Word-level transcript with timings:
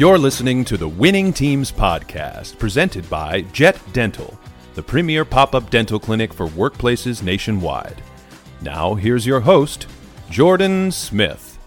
You're 0.00 0.16
listening 0.16 0.64
to 0.64 0.78
the 0.78 0.88
Winning 0.88 1.30
Teams 1.30 1.70
Podcast, 1.70 2.58
presented 2.58 3.10
by 3.10 3.42
Jet 3.52 3.78
Dental, 3.92 4.40
the 4.74 4.82
premier 4.82 5.26
pop 5.26 5.54
up 5.54 5.68
dental 5.68 6.00
clinic 6.00 6.32
for 6.32 6.46
workplaces 6.46 7.22
nationwide. 7.22 8.00
Now, 8.62 8.94
here's 8.94 9.26
your 9.26 9.40
host, 9.40 9.86
Jordan 10.30 10.90
Smith. 10.90 11.58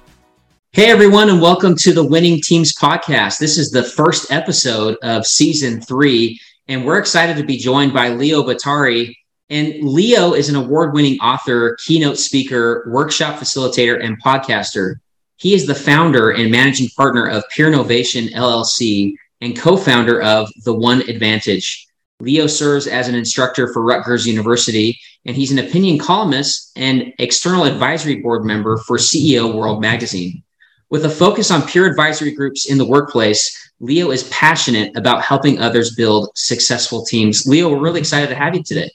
Hey, 0.71 0.89
everyone, 0.89 1.29
and 1.29 1.43
welcome 1.43 1.75
to 1.75 1.93
the 1.93 2.04
Winning 2.04 2.41
Teams 2.41 2.73
Podcast. 2.73 3.38
This 3.38 3.59
is 3.59 3.69
the 3.69 3.83
first 3.83 4.32
episode 4.32 4.97
of 5.04 5.27
season 5.27 5.79
three, 5.79 6.41
and 6.68 6.84
we're 6.84 6.97
excited 6.97 7.38
to 7.38 7.43
be 7.43 7.57
joined 7.57 7.93
by 7.93 8.09
Leo 8.09 8.41
Bottary, 8.41 9.15
And 9.52 9.75
Leo 9.84 10.34
is 10.34 10.50
an 10.50 10.56
award 10.56 10.95
winning 10.95 11.20
author, 11.20 11.78
keynote 11.86 12.18
speaker, 12.18 12.84
workshop 12.92 13.39
facilitator, 13.39 14.04
and 14.04 14.20
podcaster. 14.23 14.95
He 15.37 15.54
is 15.54 15.65
the 15.65 15.75
founder 15.75 16.32
and 16.32 16.51
managing 16.51 16.89
partner 16.96 17.28
of 17.28 17.43
Peernovation 17.55 18.32
LLC 18.33 19.14
and 19.42 19.57
co 19.57 19.75
founder 19.75 20.21
of 20.21 20.50
The 20.64 20.73
One 20.73 21.01
Advantage. 21.09 21.87
Leo 22.19 22.47
serves 22.47 22.87
as 22.87 23.09
an 23.09 23.15
instructor 23.15 23.71
for 23.73 23.83
Rutgers 23.83 24.25
University, 24.25 24.97
and 25.25 25.36
he's 25.36 25.51
an 25.51 25.59
opinion 25.59 26.00
columnist 26.00 26.71
and 26.78 27.14
external 27.19 27.65
advisory 27.65 28.18
board 28.18 28.46
member 28.46 28.78
for 28.78 28.97
CEO 28.97 29.54
World 29.54 29.82
Magazine. 29.82 30.43
With 30.89 31.06
a 31.06 31.09
focus 31.09 31.51
on 31.51 31.64
peer 31.64 31.86
advisory 31.86 32.31
groups 32.31 32.70
in 32.70 32.78
the 32.78 32.86
workplace, 32.86 33.72
Leo 33.80 34.11
is 34.11 34.23
passionate 34.30 34.95
about 34.95 35.23
helping 35.23 35.59
others 35.59 35.95
build 35.95 36.30
successful 36.36 37.03
teams. 37.03 37.45
Leo, 37.45 37.70
we're 37.70 37.81
really 37.81 38.00
excited 38.00 38.30
to 38.30 38.36
have 38.36 38.56
you 38.56 38.64
today. 38.64 38.89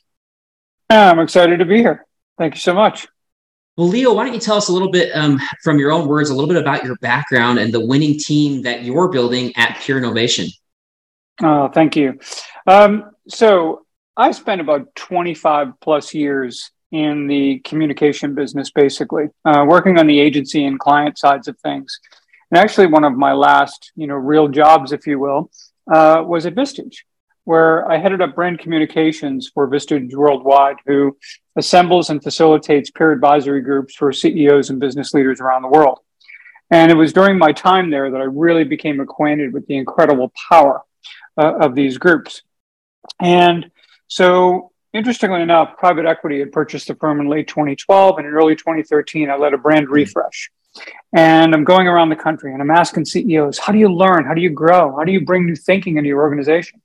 I'm 0.89 1.19
excited 1.19 1.59
to 1.59 1.66
be 1.66 1.78
here. 1.78 2.06
Thank 2.39 2.55
you 2.55 2.61
so 2.61 2.73
much. 2.73 3.09
Well, 3.79 3.87
Leo, 3.87 4.12
why 4.12 4.25
don't 4.25 4.34
you 4.34 4.41
tell 4.41 4.57
us 4.57 4.69
a 4.69 4.73
little 4.73 4.91
bit 4.91 5.12
um, 5.15 5.41
from 5.62 5.79
your 5.79 5.93
own 5.93 6.09
words, 6.09 6.31
a 6.31 6.34
little 6.34 6.48
bit 6.48 6.61
about 6.61 6.83
your 6.83 6.97
background 6.97 7.61
and 7.61 7.73
the 7.73 7.79
winning 7.79 8.19
team 8.19 8.62
that 8.62 8.83
you're 8.83 9.07
building 9.07 9.53
at 9.55 9.77
Peernovation? 9.77 10.53
Oh, 11.41 11.69
thank 11.69 11.95
you. 11.95 12.19
Um, 12.67 13.12
so 13.29 13.87
I 14.17 14.33
spent 14.33 14.61
about 14.61 14.93
25 14.97 15.75
plus 15.81 16.12
years 16.12 16.73
in 16.91 17.29
the 17.29 17.61
communication 17.61 18.34
business, 18.34 18.73
basically, 18.73 19.29
uh, 19.45 19.65
working 19.69 19.97
on 19.97 20.09
the 20.09 20.19
agency 20.19 20.65
and 20.65 20.81
client 20.81 21.17
sides 21.17 21.47
of 21.47 21.56
things. 21.61 22.01
And 22.51 22.59
actually, 22.59 22.89
one 22.89 23.05
of 23.05 23.12
my 23.12 23.33
last, 23.33 23.93
you 23.95 24.09
know, 24.09 24.17
real 24.17 24.49
jobs, 24.49 24.91
if 24.91 25.06
you 25.06 25.21
will, 25.21 25.53
uh, 25.89 26.25
was 26.27 26.47
at 26.47 26.56
Vistage 26.56 26.97
where 27.49 27.91
I 27.91 27.97
headed 27.97 28.21
up 28.21 28.34
brand 28.34 28.59
communications 28.59 29.51
for 29.55 29.67
Vistage 29.71 30.15
Worldwide, 30.15 30.77
who 30.84 31.17
assembles 31.59 32.09
and 32.09 32.23
facilitates 32.23 32.91
peer 32.91 33.12
advisory 33.12 33.61
groups 33.61 33.95
for 33.95 34.12
CEOs 34.12 34.70
and 34.70 34.81
business 34.81 35.12
leaders 35.12 35.41
around 35.41 35.62
the 35.62 35.69
world. 35.69 35.98
And 36.70 36.91
it 36.91 36.95
was 36.95 37.12
during 37.12 37.37
my 37.39 37.53
time 37.53 37.91
there 37.91 38.11
that 38.11 38.20
I 38.20 38.25
really 38.25 38.65
became 38.65 39.00
acquainted 39.00 39.53
with 39.53 39.67
the 39.67 39.77
incredible 39.77 40.33
power 40.48 40.83
uh, 41.37 41.55
of 41.56 41.75
these 41.75 41.98
groups. 41.98 42.42
And 43.20 43.70
so, 44.06 44.70
interestingly 44.92 45.42
enough, 45.42 45.77
private 45.78 46.06
equity 46.06 46.39
had 46.41 46.53
purchased 46.53 46.89
the 46.89 46.95
firm 46.95 47.20
in 47.20 47.28
late 47.28 47.48
2012. 47.48 48.19
And 48.19 48.27
in 48.27 48.33
early 48.33 48.55
2013, 48.55 49.31
I 49.31 49.37
led 49.37 49.55
a 49.55 49.59
brand 49.59 49.89
refresh. 49.89 50.50
And 51.12 51.55
I'm 51.55 51.65
going 51.65 51.89
around 51.89 52.11
the 52.11 52.17
country 52.17 52.53
and 52.53 52.62
I'm 52.62 52.70
asking 52.70 53.06
CEOs, 53.06 53.59
how 53.59 53.72
do 53.72 53.78
you 53.78 53.89
learn? 53.89 54.25
How 54.25 54.34
do 54.34 54.43
you 54.43 54.50
grow? 54.50 54.95
How 54.97 55.05
do 55.05 55.12
you 55.12 55.25
bring 55.25 55.47
new 55.47 55.56
thinking 55.56 55.97
into 55.97 56.09
your 56.09 56.20
organization? 56.20 56.81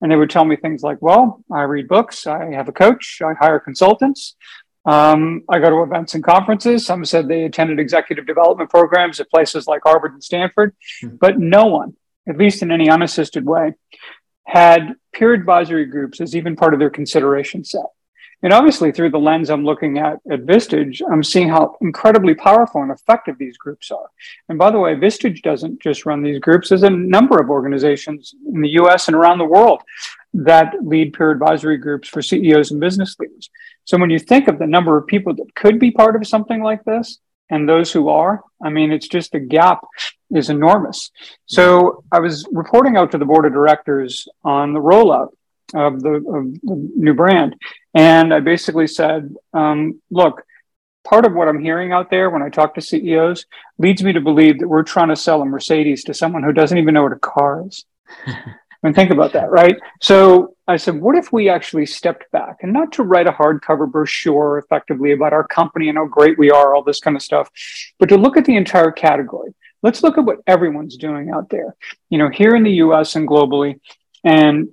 And 0.00 0.10
they 0.10 0.16
would 0.16 0.30
tell 0.30 0.44
me 0.44 0.56
things 0.56 0.82
like, 0.82 0.98
well, 1.00 1.42
I 1.52 1.62
read 1.62 1.88
books, 1.88 2.26
I 2.26 2.52
have 2.52 2.68
a 2.68 2.72
coach, 2.72 3.20
I 3.24 3.34
hire 3.34 3.58
consultants, 3.58 4.36
um, 4.84 5.42
I 5.50 5.58
go 5.58 5.70
to 5.70 5.82
events 5.82 6.14
and 6.14 6.24
conferences. 6.24 6.86
Some 6.86 7.04
said 7.04 7.28
they 7.28 7.44
attended 7.44 7.78
executive 7.78 8.26
development 8.26 8.70
programs 8.70 9.20
at 9.20 9.28
places 9.28 9.66
like 9.66 9.82
Harvard 9.84 10.12
and 10.12 10.24
Stanford, 10.24 10.74
mm-hmm. 11.02 11.16
but 11.16 11.38
no 11.38 11.66
one, 11.66 11.96
at 12.28 12.38
least 12.38 12.62
in 12.62 12.70
any 12.70 12.88
unassisted 12.88 13.44
way, 13.44 13.74
had 14.44 14.94
peer 15.12 15.34
advisory 15.34 15.84
groups 15.84 16.20
as 16.20 16.34
even 16.34 16.56
part 16.56 16.72
of 16.72 16.80
their 16.80 16.90
consideration 16.90 17.64
set. 17.64 17.84
And 18.42 18.52
obviously, 18.52 18.92
through 18.92 19.10
the 19.10 19.18
lens 19.18 19.50
I'm 19.50 19.64
looking 19.64 19.98
at 19.98 20.20
at 20.30 20.46
Vistage, 20.46 21.02
I'm 21.10 21.24
seeing 21.24 21.48
how 21.48 21.76
incredibly 21.80 22.34
powerful 22.34 22.82
and 22.82 22.92
effective 22.92 23.36
these 23.36 23.56
groups 23.56 23.90
are. 23.90 24.10
And 24.48 24.58
by 24.58 24.70
the 24.70 24.78
way, 24.78 24.94
Vistage 24.94 25.42
doesn't 25.42 25.82
just 25.82 26.06
run 26.06 26.22
these 26.22 26.38
groups. 26.38 26.68
There's 26.68 26.84
a 26.84 26.90
number 26.90 27.40
of 27.40 27.50
organizations 27.50 28.34
in 28.52 28.60
the 28.60 28.70
US 28.80 29.08
and 29.08 29.16
around 29.16 29.38
the 29.38 29.44
world 29.44 29.82
that 30.34 30.74
lead 30.82 31.14
peer 31.14 31.32
advisory 31.32 31.78
groups 31.78 32.08
for 32.08 32.22
CEOs 32.22 32.70
and 32.70 32.80
business 32.80 33.16
leaders. 33.18 33.50
So 33.84 33.98
when 33.98 34.10
you 34.10 34.18
think 34.18 34.46
of 34.46 34.58
the 34.58 34.66
number 34.66 34.96
of 34.96 35.06
people 35.06 35.34
that 35.34 35.54
could 35.56 35.80
be 35.80 35.90
part 35.90 36.14
of 36.14 36.26
something 36.26 36.62
like 36.62 36.84
this, 36.84 37.18
and 37.50 37.68
those 37.68 37.92
who 37.92 38.08
are, 38.08 38.42
I 38.62 38.68
mean, 38.68 38.92
it's 38.92 39.08
just 39.08 39.34
a 39.34 39.40
gap 39.40 39.80
is 40.30 40.50
enormous. 40.50 41.10
So 41.46 42.04
I 42.12 42.20
was 42.20 42.46
reporting 42.52 42.96
out 42.96 43.12
to 43.12 43.18
the 43.18 43.24
board 43.24 43.46
of 43.46 43.52
directors 43.52 44.28
on 44.44 44.74
the 44.74 44.80
rollout 44.80 45.28
of 45.74 46.02
the, 46.02 46.14
of 46.14 46.60
the 46.62 46.90
new 46.96 47.14
brand. 47.14 47.56
And 47.94 48.32
I 48.32 48.40
basically 48.40 48.86
said, 48.86 49.34
um, 49.52 50.00
look, 50.10 50.42
part 51.04 51.24
of 51.24 51.34
what 51.34 51.48
I'm 51.48 51.60
hearing 51.60 51.92
out 51.92 52.10
there 52.10 52.30
when 52.30 52.42
I 52.42 52.48
talk 52.48 52.74
to 52.74 52.80
CEOs 52.80 53.46
leads 53.78 54.02
me 54.02 54.12
to 54.12 54.20
believe 54.20 54.58
that 54.58 54.68
we're 54.68 54.82
trying 54.82 55.08
to 55.08 55.16
sell 55.16 55.42
a 55.42 55.44
Mercedes 55.44 56.04
to 56.04 56.14
someone 56.14 56.42
who 56.42 56.52
doesn't 56.52 56.78
even 56.78 56.94
know 56.94 57.02
what 57.02 57.12
a 57.12 57.18
car 57.18 57.66
is. 57.66 57.84
I 58.26 58.86
mean, 58.86 58.94
think 58.94 59.10
about 59.10 59.32
that, 59.32 59.50
right? 59.50 59.76
So 60.00 60.54
I 60.68 60.76
said, 60.76 61.00
what 61.00 61.16
if 61.16 61.32
we 61.32 61.48
actually 61.48 61.86
stepped 61.86 62.30
back 62.30 62.58
and 62.62 62.72
not 62.72 62.92
to 62.92 63.02
write 63.02 63.26
a 63.26 63.32
hardcover 63.32 63.90
brochure 63.90 64.58
effectively 64.58 65.12
about 65.12 65.32
our 65.32 65.46
company 65.48 65.88
and 65.88 65.98
how 65.98 66.06
great 66.06 66.38
we 66.38 66.50
are, 66.50 66.74
all 66.74 66.84
this 66.84 67.00
kind 67.00 67.16
of 67.16 67.22
stuff, 67.22 67.50
but 67.98 68.08
to 68.10 68.16
look 68.16 68.36
at 68.36 68.44
the 68.44 68.56
entire 68.56 68.92
category. 68.92 69.54
Let's 69.82 70.02
look 70.02 70.18
at 70.18 70.24
what 70.24 70.38
everyone's 70.46 70.96
doing 70.96 71.30
out 71.30 71.50
there, 71.50 71.76
you 72.10 72.18
know, 72.18 72.28
here 72.28 72.56
in 72.56 72.64
the 72.64 72.72
US 72.72 73.14
and 73.14 73.28
globally, 73.28 73.80
and 74.24 74.68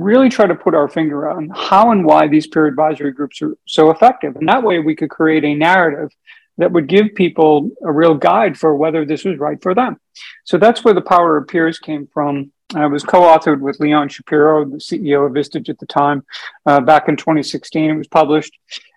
really 0.00 0.28
try 0.28 0.46
to 0.46 0.54
put 0.54 0.74
our 0.74 0.88
finger 0.88 1.28
on 1.28 1.50
how 1.54 1.90
and 1.90 2.04
why 2.04 2.26
these 2.26 2.46
peer 2.46 2.66
advisory 2.66 3.12
groups 3.12 3.40
are 3.42 3.56
so 3.66 3.90
effective. 3.90 4.36
And 4.36 4.48
that 4.48 4.62
way 4.62 4.78
we 4.78 4.96
could 4.96 5.10
create 5.10 5.44
a 5.44 5.54
narrative 5.54 6.10
that 6.58 6.72
would 6.72 6.86
give 6.86 7.14
people 7.14 7.70
a 7.82 7.90
real 7.90 8.14
guide 8.14 8.56
for 8.56 8.76
whether 8.76 9.04
this 9.04 9.24
was 9.24 9.38
right 9.38 9.60
for 9.62 9.74
them. 9.74 9.98
So 10.44 10.58
that's 10.58 10.84
where 10.84 10.94
the 10.94 11.00
power 11.00 11.36
of 11.36 11.48
peers 11.48 11.78
came 11.78 12.06
from. 12.12 12.52
I 12.74 12.86
was 12.86 13.04
co-authored 13.04 13.60
with 13.60 13.80
Leon 13.80 14.08
Shapiro, 14.08 14.64
the 14.64 14.76
CEO 14.76 15.26
of 15.26 15.32
Vistage 15.32 15.68
at 15.68 15.78
the 15.78 15.86
time, 15.86 16.24
uh, 16.66 16.80
back 16.80 17.08
in 17.08 17.16
2016. 17.16 17.90
It 17.90 17.96
was 17.96 18.08
published. 18.08 18.56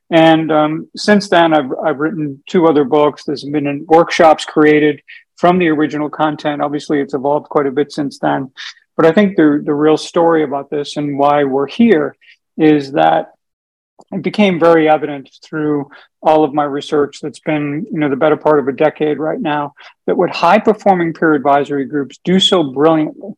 And 0.10 0.52
um, 0.52 0.90
since 0.96 1.30
then, 1.30 1.54
I've, 1.54 1.72
I've 1.84 2.00
written 2.00 2.42
two 2.48 2.68
other 2.68 2.86
books. 2.86 3.24
There's 3.24 3.44
been 3.44 3.86
workshops 3.88 4.46
created 4.46 5.02
from 5.36 5.60
the 5.60 5.68
original 5.70 6.10
content. 6.10 6.62
Obviously, 6.62 7.00
it's 7.00 7.14
evolved 7.14 7.50
quite 7.50 7.68
a 7.68 7.72
bit 7.72 7.92
since 7.92 8.18
then. 8.20 8.52
But 8.98 9.06
I 9.06 9.12
think 9.14 9.38
the, 9.38 9.62
the 9.64 9.74
real 9.74 9.98
story 9.98 10.44
about 10.44 10.70
this 10.70 10.98
and 10.98 11.18
why 11.18 11.44
we're 11.44 11.68
here 11.68 12.18
is 12.58 12.92
that 12.94 13.34
it 14.12 14.22
became 14.22 14.60
very 14.60 14.90
evident 14.90 15.30
through 15.44 15.90
all 16.22 16.44
of 16.44 16.54
my 16.54 16.64
research 16.64 17.20
that's 17.22 17.40
been 17.40 17.86
you 17.92 18.00
know 18.00 18.10
the 18.10 18.16
better 18.16 18.38
part 18.38 18.60
of 18.60 18.68
a 18.68 18.72
decade 18.72 19.18
right 19.18 19.40
now 19.40 19.74
that 20.06 20.18
what 20.18 20.30
high 20.30 20.60
performing 20.60 21.14
peer 21.14 21.34
advisory 21.34 21.86
groups 21.86 22.20
do 22.24 22.40
so 22.40 22.64
brilliantly 22.64 23.34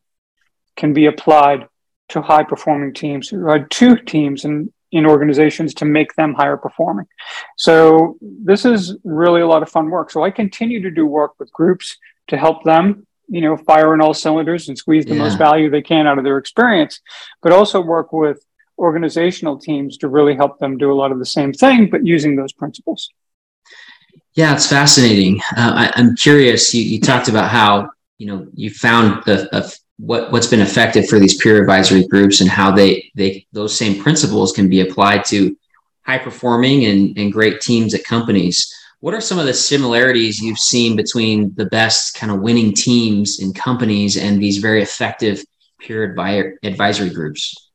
can 0.76 0.92
be 0.92 1.06
applied 1.06 1.66
to 2.08 2.20
high 2.20 2.42
performing 2.42 2.92
teams 2.92 3.28
to 3.28 3.96
teams 4.06 4.44
and 4.44 4.72
in 4.92 5.06
organizations 5.06 5.74
to 5.74 5.84
make 5.84 6.14
them 6.14 6.34
higher 6.34 6.56
performing. 6.56 7.06
So 7.56 8.16
this 8.20 8.64
is 8.64 8.96
really 9.04 9.40
a 9.40 9.46
lot 9.46 9.62
of 9.62 9.68
fun 9.68 9.88
work. 9.88 10.10
So 10.10 10.24
i 10.24 10.30
continue 10.30 10.82
to 10.82 10.90
do 10.90 11.06
work 11.06 11.32
with 11.38 11.52
groups 11.52 11.96
to 12.28 12.36
help 12.36 12.64
them 12.64 13.06
you 13.30 13.40
know, 13.40 13.56
fire 13.56 13.92
on 13.92 14.00
all 14.00 14.12
cylinders 14.12 14.68
and 14.68 14.76
squeeze 14.76 15.04
the 15.04 15.14
yeah. 15.14 15.22
most 15.22 15.38
value 15.38 15.70
they 15.70 15.82
can 15.82 16.06
out 16.06 16.18
of 16.18 16.24
their 16.24 16.36
experience, 16.36 17.00
but 17.42 17.52
also 17.52 17.80
work 17.80 18.12
with 18.12 18.44
organizational 18.76 19.58
teams 19.58 19.98
to 19.98 20.08
really 20.08 20.34
help 20.34 20.58
them 20.58 20.76
do 20.76 20.90
a 20.90 20.94
lot 20.94 21.12
of 21.12 21.18
the 21.18 21.26
same 21.26 21.52
thing, 21.52 21.88
but 21.88 22.04
using 22.04 22.34
those 22.34 22.52
principles. 22.52 23.10
Yeah, 24.34 24.54
it's 24.54 24.66
fascinating. 24.66 25.40
Uh, 25.56 25.90
I, 25.94 26.00
am 26.00 26.16
curious. 26.16 26.74
You, 26.74 26.82
you, 26.82 27.00
talked 27.00 27.28
about 27.28 27.50
how 27.50 27.90
you 28.18 28.26
know 28.26 28.46
you 28.54 28.70
found 28.70 29.24
the 29.24 29.54
uh, 29.54 29.68
what 29.98 30.32
what's 30.32 30.46
been 30.46 30.60
effective 30.60 31.08
for 31.08 31.18
these 31.18 31.36
peer 31.36 31.60
advisory 31.60 32.06
groups 32.06 32.40
and 32.40 32.48
how 32.48 32.70
they 32.70 33.10
they 33.16 33.46
those 33.52 33.76
same 33.76 34.00
principles 34.00 34.52
can 34.52 34.68
be 34.68 34.80
applied 34.80 35.24
to 35.26 35.56
high 36.02 36.18
performing 36.18 36.86
and, 36.86 37.18
and 37.18 37.32
great 37.32 37.60
teams 37.60 37.92
at 37.92 38.04
companies. 38.04 38.72
What 39.00 39.14
are 39.14 39.20
some 39.20 39.38
of 39.38 39.46
the 39.46 39.54
similarities 39.54 40.40
you've 40.40 40.58
seen 40.58 40.94
between 40.94 41.54
the 41.54 41.64
best 41.64 42.14
kind 42.14 42.30
of 42.30 42.40
winning 42.40 42.74
teams 42.74 43.40
and 43.40 43.54
companies 43.54 44.18
and 44.18 44.40
these 44.40 44.58
very 44.58 44.82
effective 44.82 45.42
peer 45.80 46.14
advisory 46.62 47.08
groups? 47.08 47.70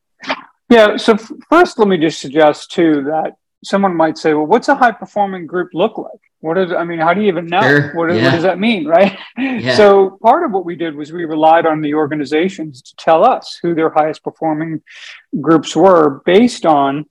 Yeah. 0.70 0.96
So 0.96 1.16
first, 1.50 1.78
let 1.78 1.88
me 1.88 1.96
just 1.96 2.20
suggest 2.20 2.70
too 2.70 3.02
that 3.04 3.34
someone 3.64 3.96
might 3.96 4.18
say, 4.18 4.34
"Well, 4.34 4.46
what's 4.46 4.68
a 4.68 4.76
high 4.76 4.92
performing 4.92 5.46
group 5.46 5.70
look 5.74 5.98
like?" 5.98 6.20
What 6.40 6.58
is? 6.58 6.70
I 6.72 6.84
mean, 6.84 7.00
how 7.00 7.12
do 7.12 7.22
you 7.22 7.28
even 7.28 7.46
know? 7.46 7.62
Sure. 7.62 7.94
What, 7.94 8.14
yeah. 8.14 8.24
what, 8.24 8.30
does 8.30 8.42
that 8.44 8.60
mean, 8.60 8.86
right? 8.86 9.18
Yeah. 9.36 9.74
So 9.74 10.18
part 10.22 10.44
of 10.44 10.52
what 10.52 10.64
we 10.64 10.76
did 10.76 10.94
was 10.94 11.12
we 11.12 11.24
relied 11.24 11.66
on 11.66 11.80
the 11.80 11.94
organizations 11.94 12.82
to 12.82 12.96
tell 12.96 13.24
us 13.24 13.58
who 13.60 13.74
their 13.74 13.90
highest 13.90 14.22
performing 14.22 14.82
groups 15.40 15.74
were 15.74 16.22
based 16.24 16.64
on 16.64 17.06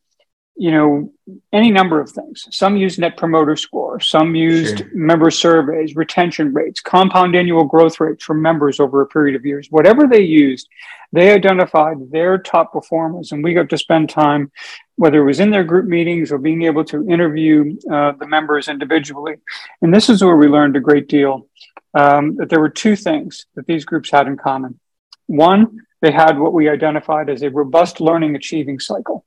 you 0.57 0.72
know, 0.72 1.12
any 1.52 1.69
number 1.69 2.00
of 2.00 2.10
things. 2.10 2.48
Some 2.52 2.78
used 2.78 2.98
net 2.98 3.18
promoter 3.18 3.57
score, 3.57 4.00
some 4.00 4.36
used 4.36 4.80
sure. 4.80 4.90
member 4.94 5.30
surveys, 5.30 5.96
retention 5.96 6.54
rates, 6.54 6.80
compound 6.80 7.36
annual 7.36 7.66
growth 7.66 8.00
rates 8.00 8.24
for 8.24 8.34
members 8.34 8.80
over 8.80 9.02
a 9.02 9.07
period 9.07 9.36
of 9.36 9.46
years. 9.46 9.68
Whatever 9.69 10.07
they 10.07 10.22
used, 10.22 10.69
they 11.12 11.34
identified 11.34 11.98
their 12.10 12.38
top 12.38 12.72
performers, 12.72 13.31
and 13.31 13.44
we 13.44 13.54
got 13.54 13.69
to 13.69 13.78
spend 13.78 14.10
time, 14.10 14.50
whether 14.96 15.22
it 15.22 15.25
was 15.25 15.42
in 15.42 15.50
their 15.50 15.66
group 15.66 15.88
meetings 15.88 16.31
or 16.31 16.38
being 16.38 16.62
able 16.62 16.86
to 16.86 17.10
interview 17.10 17.75
uh, 17.92 18.13
the 18.13 18.28
members 18.28 18.69
individually. 18.69 19.36
And 19.81 19.94
this 19.94 20.10
is 20.10 20.24
where 20.24 20.38
we 20.38 20.48
learned 20.48 20.78
a 20.78 20.81
great 20.81 21.10
deal 21.10 21.50
um, 21.96 22.38
that 22.38 22.50
there 22.50 22.62
were 22.62 22.69
two 22.69 22.96
things 22.96 23.46
that 23.56 23.68
these 23.68 23.84
groups 23.84 24.10
had 24.10 24.28
in 24.28 24.38
common. 24.38 24.80
One, 25.28 25.81
they 26.01 26.12
had 26.12 26.40
what 26.40 26.54
we 26.54 26.69
identified 26.69 27.30
as 27.30 27.42
a 27.42 27.50
robust 27.50 28.00
learning 28.00 28.36
achieving 28.36 28.80
cycle. 28.80 29.25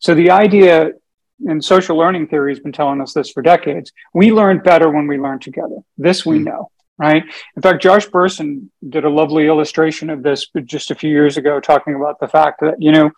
So 0.00 0.14
the 0.14 0.30
idea 0.30 0.92
in 1.46 1.62
social 1.62 1.96
learning 1.96 2.28
theory 2.28 2.52
has 2.52 2.60
been 2.60 2.72
telling 2.72 3.00
us 3.00 3.14
this 3.14 3.30
for 3.30 3.42
decades. 3.42 3.92
We 4.12 4.32
learn 4.32 4.58
better 4.58 4.90
when 4.90 5.06
we 5.06 5.18
learn 5.18 5.38
together. 5.38 5.76
This 5.96 6.26
we 6.26 6.38
hmm. 6.38 6.44
know, 6.44 6.70
right? 6.98 7.24
In 7.56 7.62
fact, 7.62 7.82
Josh 7.82 8.06
Bersin 8.08 8.68
did 8.86 9.04
a 9.04 9.10
lovely 9.10 9.46
illustration 9.46 10.10
of 10.10 10.22
this 10.22 10.48
just 10.64 10.90
a 10.90 10.94
few 10.94 11.10
years 11.10 11.36
ago, 11.36 11.60
talking 11.60 11.94
about 11.94 12.20
the 12.20 12.28
fact 12.28 12.60
that, 12.60 12.80
you 12.80 12.92
know, 12.92 13.10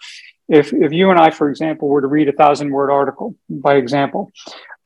if, 0.48 0.72
if 0.72 0.92
you 0.92 1.10
and 1.10 1.18
I, 1.18 1.30
for 1.30 1.48
example, 1.48 1.88
were 1.88 2.00
to 2.00 2.06
read 2.06 2.28
a 2.28 2.32
thousand 2.32 2.70
word 2.70 2.90
article, 2.90 3.34
by 3.48 3.76
example, 3.76 4.32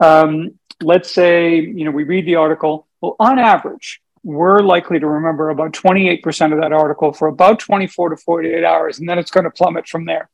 um, 0.01 0.59
let's 0.83 1.11
say, 1.11 1.57
you 1.57 1.85
know, 1.85 1.91
we 1.91 2.05
read 2.05 2.27
the 2.27 2.37
article, 2.37 2.87
well, 3.01 3.17
on 3.19 3.39
average, 3.39 4.01
we're 4.27 4.59
likely 4.59 4.99
to 4.99 5.07
remember 5.07 5.51
about 5.51 5.73
28% 5.73 6.53
of 6.53 6.61
that 6.61 6.73
article 6.73 7.13
for 7.13 7.29
about 7.29 7.61
24 7.61 8.09
to 8.11 8.17
48 8.17 8.65
hours, 8.65 8.99
and 8.99 9.09
then 9.09 9.21
it's 9.21 9.31
going 9.31 9.45
to 9.45 9.53
plummet 9.53 9.87
from 9.87 10.05
there. 10.05 10.29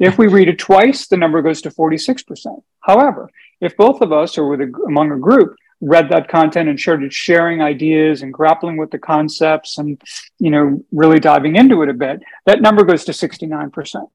If 0.00 0.18
we 0.18 0.26
read 0.26 0.48
it 0.48 0.58
twice, 0.58 1.06
the 1.06 1.16
number 1.16 1.40
goes 1.42 1.62
to 1.62 1.70
46%. 1.70 2.60
However, 2.80 3.30
if 3.60 3.76
both 3.76 4.00
of 4.00 4.12
us 4.12 4.36
or 4.36 4.48
with 4.48 4.62
a, 4.62 4.72
among 4.88 5.12
a 5.12 5.18
group 5.18 5.54
read 5.80 6.08
that 6.08 6.26
content 6.26 6.68
and 6.68 6.80
started 6.80 7.12
sharing 7.12 7.62
ideas 7.62 8.22
and 8.22 8.34
grappling 8.34 8.78
with 8.78 8.90
the 8.90 8.98
concepts 8.98 9.78
and 9.78 10.02
you 10.38 10.50
know 10.50 10.82
really 10.90 11.20
diving 11.20 11.54
into 11.54 11.82
it 11.82 11.88
a 11.88 11.94
bit, 11.94 12.24
that 12.46 12.60
number 12.60 12.82
goes 12.82 13.04
to 13.04 13.12
69%. 13.12 13.70
Mm-hmm. 13.70 14.08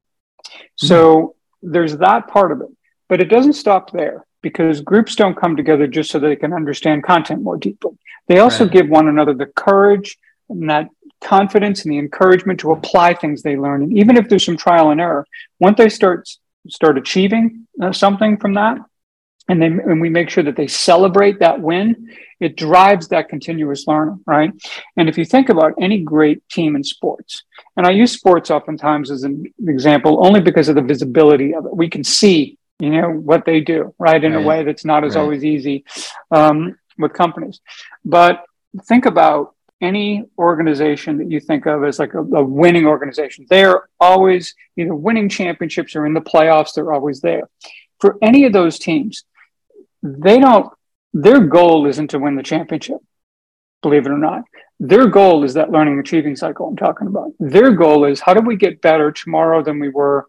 So 0.75 1.35
there's 1.61 1.95
that 1.99 2.27
part 2.27 2.51
of 2.51 2.59
it, 2.59 2.69
but 3.07 3.21
it 3.21 3.29
doesn't 3.29 3.53
stop 3.53 3.91
there 3.91 4.25
because 4.41 4.81
groups 4.81 5.15
don't 5.15 5.37
come 5.37 5.55
together 5.55 5.87
just 5.87 6.11
so 6.11 6.19
they 6.19 6.35
can 6.35 6.53
understand 6.53 7.03
content 7.03 7.41
more 7.41 7.57
deeply. 7.57 7.97
They 8.27 8.39
also 8.39 8.65
right. 8.65 8.73
give 8.73 8.89
one 8.89 9.07
another 9.07 9.33
the 9.33 9.45
courage 9.45 10.17
and 10.49 10.69
that 10.69 10.89
confidence 11.21 11.83
and 11.83 11.91
the 11.91 11.97
encouragement 11.97 12.59
to 12.59 12.71
apply 12.71 13.13
things 13.13 13.41
they 13.41 13.55
learn. 13.55 13.83
And 13.83 13.97
even 13.97 14.17
if 14.17 14.27
there's 14.27 14.45
some 14.45 14.57
trial 14.57 14.91
and 14.91 14.99
error, 14.99 15.25
once 15.59 15.77
they 15.77 15.89
start 15.89 16.27
start 16.67 16.97
achieving 16.97 17.67
uh, 17.81 17.91
something 17.91 18.37
from 18.37 18.53
that, 18.53 18.77
and 19.47 19.61
they 19.61 19.67
and 19.67 19.99
we 20.01 20.09
make 20.09 20.29
sure 20.29 20.43
that 20.43 20.55
they 20.55 20.67
celebrate 20.67 21.39
that 21.39 21.59
win, 21.59 22.09
it 22.39 22.55
drives 22.55 23.07
that 23.09 23.29
continuous 23.29 23.87
learning, 23.87 24.21
right? 24.25 24.51
And 24.97 25.09
if 25.09 25.17
you 25.17 25.25
think 25.25 25.49
about 25.49 25.73
any 25.79 25.99
great 25.99 26.47
team 26.49 26.75
in 26.75 26.83
sports, 26.83 27.43
and 27.77 27.85
I 27.85 27.91
use 27.91 28.11
sports 28.11 28.51
oftentimes 28.51 29.11
as 29.11 29.23
an 29.23 29.45
example 29.67 30.25
only 30.25 30.41
because 30.41 30.69
of 30.69 30.75
the 30.75 30.81
visibility 30.81 31.53
of 31.53 31.65
it. 31.65 31.75
We 31.75 31.89
can 31.89 32.03
see 32.03 32.57
you 32.81 32.89
know 32.89 33.09
what 33.09 33.45
they 33.45 33.61
do 33.61 33.93
right 33.99 34.23
in 34.23 34.33
right. 34.33 34.43
a 34.43 34.47
way 34.47 34.63
that's 34.63 34.85
not 34.85 35.03
as 35.03 35.15
right. 35.15 35.21
always 35.21 35.43
easy 35.45 35.85
um, 36.31 36.77
with 36.97 37.13
companies. 37.13 37.61
But 38.03 38.43
think 38.83 39.05
about 39.05 39.55
any 39.81 40.25
organization 40.37 41.17
that 41.17 41.31
you 41.31 41.39
think 41.39 41.65
of 41.65 41.83
as 41.83 41.99
like 41.99 42.13
a, 42.13 42.19
a 42.19 42.43
winning 42.43 42.85
organization. 42.85 43.45
They're 43.49 43.89
always 43.99 44.53
either 44.77 44.93
winning 44.93 45.27
championships 45.27 45.95
or 45.95 46.05
in 46.05 46.13
the 46.13 46.21
playoffs 46.21 46.73
they're 46.75 46.93
always 46.93 47.21
there. 47.21 47.49
For 47.99 48.17
any 48.21 48.45
of 48.45 48.53
those 48.53 48.79
teams 48.79 49.23
they 50.03 50.39
don't 50.39 50.71
their 51.13 51.41
goal 51.41 51.87
isn't 51.87 52.09
to 52.09 52.19
win 52.19 52.35
the 52.35 52.43
championship 52.43 52.97
believe 53.81 54.05
it 54.05 54.11
or 54.11 54.17
not. 54.17 54.43
Their 54.79 55.07
goal 55.07 55.43
is 55.43 55.55
that 55.55 55.71
learning 55.71 55.99
achieving 55.99 56.35
cycle 56.35 56.67
i'm 56.67 56.75
talking 56.75 57.07
about. 57.07 57.31
Their 57.39 57.71
goal 57.71 58.05
is 58.05 58.19
how 58.19 58.33
do 58.33 58.41
we 58.41 58.55
get 58.55 58.81
better 58.81 59.11
tomorrow 59.11 59.63
than 59.63 59.79
we 59.79 59.89
were 59.89 60.27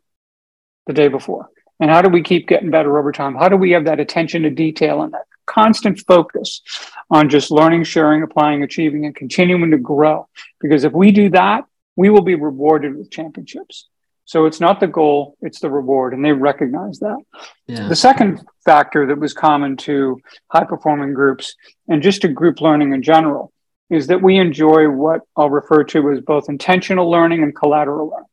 the 0.87 0.93
day 0.93 1.09
before 1.09 1.49
and 1.83 1.91
how 1.91 2.01
do 2.01 2.09
we 2.09 2.23
keep 2.23 2.47
getting 2.47 2.71
better 2.71 2.97
over 2.97 3.11
time? 3.11 3.35
How 3.35 3.49
do 3.49 3.57
we 3.57 3.73
have 3.73 3.87
that 3.87 3.99
attention 3.99 4.43
to 4.43 4.51
detail 4.51 5.03
and 5.03 5.13
that 5.15 5.27
constant 5.47 5.99
focus 6.07 6.63
on 7.11 7.29
just 7.29 7.51
learning, 7.51 7.83
sharing, 7.83 8.23
applying, 8.23 8.63
achieving, 8.63 9.05
and 9.05 9.17
continuing 9.17 9.73
to 9.73 9.79
grow? 9.79 10.29
Because 10.61 10.85
if 10.85 10.93
we 10.93 11.11
do 11.11 11.29
that, 11.31 11.65
we 11.97 12.09
will 12.09 12.23
be 12.23 12.37
rewarded 12.37 12.97
with 12.97 13.11
championships. 13.11 13.89
So 14.27 14.47
it's 14.47 14.61
not 14.61 14.79
the 14.79 14.87
goal, 14.87 15.37
it's 15.43 15.59
the 15.59 15.73
reward, 15.73 16.15
and 16.15 16.25
they 16.25 16.31
recognize 16.31 17.01
that. 17.01 17.19
Yeah. 17.67 17.89
The 17.89 17.97
second 17.97 18.47
factor 18.65 19.05
that 19.09 19.19
was 19.19 19.35
common 19.35 19.77
to 19.79 20.21
high 20.53 20.65
performing 20.65 21.15
groups 21.15 21.57
and 21.89 22.01
just 22.01 22.23
to 22.23 22.29
group 22.29 22.61
learning 22.61 22.93
in 22.93 23.03
general 23.03 23.53
is 23.91 24.07
that 24.07 24.23
we 24.23 24.39
enjoy 24.39 24.89
what 24.89 25.23
I'll 25.37 25.51
refer 25.51 25.83
to 25.83 26.13
as 26.13 26.21
both 26.21 26.49
intentional 26.49 27.11
learning 27.11 27.43
and 27.43 27.57
collateral 27.57 28.09
learning. 28.09 28.29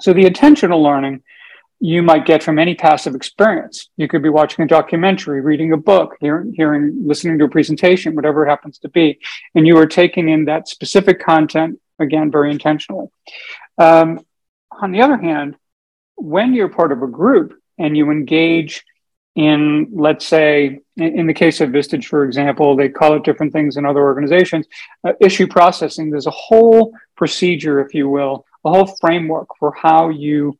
So 0.00 0.12
the 0.12 0.26
intentional 0.26 0.82
learning 0.82 1.22
you 1.78 2.02
might 2.02 2.26
get 2.26 2.42
from 2.42 2.58
any 2.58 2.74
passive 2.74 3.14
experience. 3.14 3.90
You 3.96 4.08
could 4.08 4.22
be 4.22 4.28
watching 4.28 4.64
a 4.64 4.68
documentary, 4.68 5.40
reading 5.40 5.72
a 5.72 5.76
book, 5.76 6.16
hearing, 6.20 6.54
hearing, 6.54 7.02
listening 7.06 7.38
to 7.38 7.44
a 7.44 7.48
presentation, 7.48 8.14
whatever 8.14 8.46
it 8.46 8.50
happens 8.50 8.78
to 8.78 8.88
be, 8.88 9.18
and 9.54 9.66
you 9.66 9.76
are 9.76 9.86
taking 9.86 10.28
in 10.28 10.46
that 10.46 10.68
specific 10.68 11.20
content 11.20 11.78
again 11.98 12.30
very 12.30 12.50
intentionally. 12.50 13.08
Um, 13.78 14.20
on 14.70 14.92
the 14.92 15.02
other 15.02 15.16
hand, 15.16 15.56
when 16.16 16.54
you're 16.54 16.68
part 16.68 16.92
of 16.92 17.02
a 17.02 17.06
group 17.06 17.60
and 17.78 17.96
you 17.96 18.10
engage 18.10 18.84
in, 19.34 19.88
let's 19.92 20.26
say, 20.26 20.80
in, 20.96 21.20
in 21.20 21.26
the 21.26 21.34
case 21.34 21.60
of 21.60 21.70
Vistage, 21.70 22.06
for 22.06 22.24
example, 22.24 22.74
they 22.74 22.88
call 22.88 23.14
it 23.14 23.24
different 23.24 23.52
things 23.52 23.76
in 23.76 23.84
other 23.84 24.00
organizations, 24.00 24.66
uh, 25.04 25.12
issue 25.20 25.46
processing. 25.46 26.10
There's 26.10 26.26
a 26.26 26.30
whole 26.30 26.94
procedure, 27.16 27.80
if 27.80 27.92
you 27.92 28.08
will, 28.08 28.46
a 28.64 28.70
whole 28.70 28.96
framework 28.98 29.48
for 29.58 29.74
how 29.74 30.08
you 30.08 30.58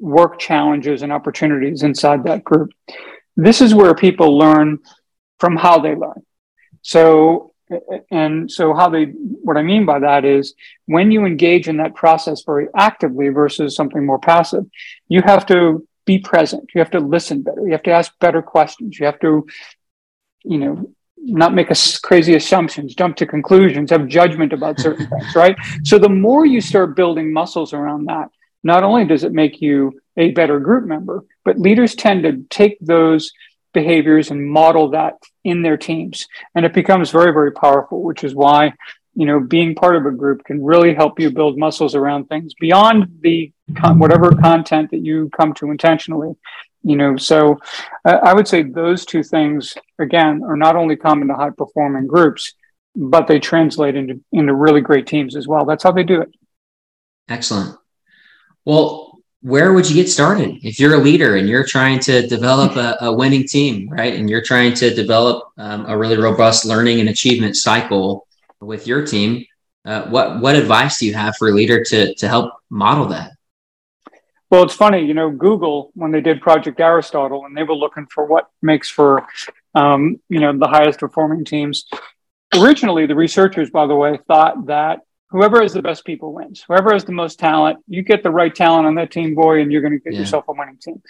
work 0.00 0.38
challenges 0.38 1.02
and 1.02 1.12
opportunities 1.12 1.82
inside 1.82 2.24
that 2.24 2.42
group. 2.42 2.70
This 3.36 3.60
is 3.60 3.74
where 3.74 3.94
people 3.94 4.36
learn 4.36 4.78
from 5.38 5.56
how 5.56 5.78
they 5.78 5.94
learn. 5.94 6.22
So, 6.82 7.52
and 8.10 8.50
so 8.50 8.74
how 8.74 8.88
they, 8.88 9.04
what 9.04 9.56
I 9.56 9.62
mean 9.62 9.86
by 9.86 10.00
that 10.00 10.24
is 10.24 10.54
when 10.86 11.10
you 11.10 11.24
engage 11.24 11.68
in 11.68 11.76
that 11.76 11.94
process 11.94 12.42
very 12.42 12.66
actively 12.74 13.28
versus 13.28 13.76
something 13.76 14.04
more 14.04 14.18
passive, 14.18 14.64
you 15.08 15.22
have 15.22 15.46
to 15.46 15.86
be 16.06 16.18
present. 16.18 16.70
You 16.74 16.80
have 16.80 16.90
to 16.92 17.00
listen 17.00 17.42
better. 17.42 17.64
You 17.64 17.72
have 17.72 17.84
to 17.84 17.92
ask 17.92 18.12
better 18.18 18.42
questions. 18.42 18.98
You 18.98 19.06
have 19.06 19.20
to, 19.20 19.46
you 20.42 20.58
know, 20.58 20.90
not 21.22 21.54
make 21.54 21.68
crazy 22.02 22.34
assumptions, 22.34 22.94
jump 22.94 23.16
to 23.16 23.26
conclusions, 23.26 23.90
have 23.90 24.08
judgment 24.08 24.52
about 24.52 24.80
certain 24.80 25.06
things, 25.10 25.34
right? 25.34 25.56
So 25.84 25.98
the 25.98 26.08
more 26.08 26.46
you 26.46 26.60
start 26.60 26.96
building 26.96 27.32
muscles 27.32 27.72
around 27.72 28.06
that, 28.06 28.30
not 28.62 28.82
only 28.84 29.04
does 29.04 29.24
it 29.24 29.32
make 29.32 29.60
you 29.60 30.00
a 30.16 30.30
better 30.32 30.60
group 30.60 30.84
member, 30.84 31.24
but 31.44 31.58
leaders 31.58 31.94
tend 31.94 32.24
to 32.24 32.44
take 32.50 32.78
those 32.80 33.32
behaviors 33.72 34.30
and 34.30 34.50
model 34.50 34.90
that 34.90 35.14
in 35.44 35.62
their 35.62 35.76
teams. 35.76 36.26
And 36.54 36.66
it 36.66 36.74
becomes 36.74 37.10
very, 37.10 37.32
very 37.32 37.52
powerful, 37.52 38.02
which 38.02 38.24
is 38.24 38.34
why, 38.34 38.72
you 39.14 39.26
know, 39.26 39.40
being 39.40 39.74
part 39.74 39.96
of 39.96 40.06
a 40.06 40.10
group 40.10 40.44
can 40.44 40.62
really 40.62 40.94
help 40.94 41.20
you 41.20 41.30
build 41.30 41.58
muscles 41.58 41.94
around 41.94 42.26
things 42.26 42.54
beyond 42.60 43.20
the 43.20 43.52
con- 43.76 43.98
whatever 43.98 44.30
content 44.32 44.90
that 44.90 45.04
you 45.04 45.30
come 45.30 45.54
to 45.54 45.70
intentionally. 45.70 46.34
You 46.82 46.96
know, 46.96 47.16
so 47.16 47.58
uh, 48.04 48.18
I 48.22 48.32
would 48.32 48.48
say 48.48 48.62
those 48.62 49.04
two 49.04 49.22
things, 49.22 49.74
again, 49.98 50.42
are 50.42 50.56
not 50.56 50.76
only 50.76 50.96
common 50.96 51.28
to 51.28 51.34
high 51.34 51.50
performing 51.50 52.06
groups, 52.06 52.54
but 52.96 53.26
they 53.26 53.38
translate 53.38 53.96
into, 53.96 54.20
into 54.32 54.54
really 54.54 54.80
great 54.80 55.06
teams 55.06 55.36
as 55.36 55.46
well. 55.46 55.64
That's 55.64 55.84
how 55.84 55.92
they 55.92 56.02
do 56.02 56.22
it. 56.22 56.30
Excellent. 57.28 57.76
Well, 58.64 59.18
where 59.42 59.72
would 59.72 59.88
you 59.88 59.94
get 59.94 60.10
started 60.10 60.58
if 60.62 60.78
you're 60.78 60.94
a 60.94 60.98
leader 60.98 61.36
and 61.36 61.48
you're 61.48 61.64
trying 61.64 61.98
to 62.00 62.26
develop 62.26 62.76
a, 62.76 62.96
a 63.00 63.12
winning 63.12 63.46
team, 63.46 63.88
right? 63.88 64.14
And 64.14 64.28
you're 64.28 64.42
trying 64.42 64.74
to 64.74 64.94
develop 64.94 65.50
um, 65.56 65.86
a 65.86 65.96
really 65.96 66.18
robust 66.18 66.66
learning 66.66 67.00
and 67.00 67.08
achievement 67.08 67.56
cycle 67.56 68.26
with 68.60 68.86
your 68.86 69.06
team. 69.06 69.46
Uh, 69.86 70.02
what 70.08 70.40
what 70.40 70.56
advice 70.56 70.98
do 70.98 71.06
you 71.06 71.14
have 71.14 71.34
for 71.38 71.48
a 71.48 71.52
leader 71.52 71.82
to 71.82 72.14
to 72.14 72.28
help 72.28 72.52
model 72.68 73.06
that? 73.06 73.32
Well, 74.50 74.64
it's 74.64 74.74
funny, 74.74 75.06
you 75.06 75.14
know, 75.14 75.30
Google 75.30 75.90
when 75.94 76.10
they 76.10 76.20
did 76.20 76.42
Project 76.42 76.80
Aristotle 76.80 77.46
and 77.46 77.56
they 77.56 77.62
were 77.62 77.74
looking 77.74 78.06
for 78.12 78.26
what 78.26 78.50
makes 78.60 78.90
for, 78.90 79.26
um, 79.76 80.20
you 80.28 80.40
know, 80.40 80.58
the 80.58 80.66
highest 80.66 80.98
performing 80.98 81.44
teams. 81.44 81.86
Originally, 82.56 83.06
the 83.06 83.14
researchers, 83.14 83.70
by 83.70 83.86
the 83.86 83.94
way, 83.94 84.18
thought 84.26 84.66
that 84.66 85.00
whoever 85.30 85.62
has 85.62 85.72
the 85.72 85.82
best 85.82 86.04
people 86.04 86.32
wins. 86.32 86.64
Whoever 86.66 86.92
has 86.92 87.04
the 87.04 87.12
most 87.12 87.38
talent, 87.38 87.78
you 87.86 88.02
get 88.02 88.22
the 88.22 88.30
right 88.30 88.54
talent 88.54 88.86
on 88.86 88.94
that 88.96 89.10
team, 89.10 89.34
boy, 89.34 89.60
and 89.60 89.70
you're 89.70 89.82
going 89.82 89.92
to 89.92 89.98
get 89.98 90.14
yeah. 90.14 90.20
yourself 90.20 90.46
a 90.48 90.52
winning 90.52 90.78
team. 90.78 91.02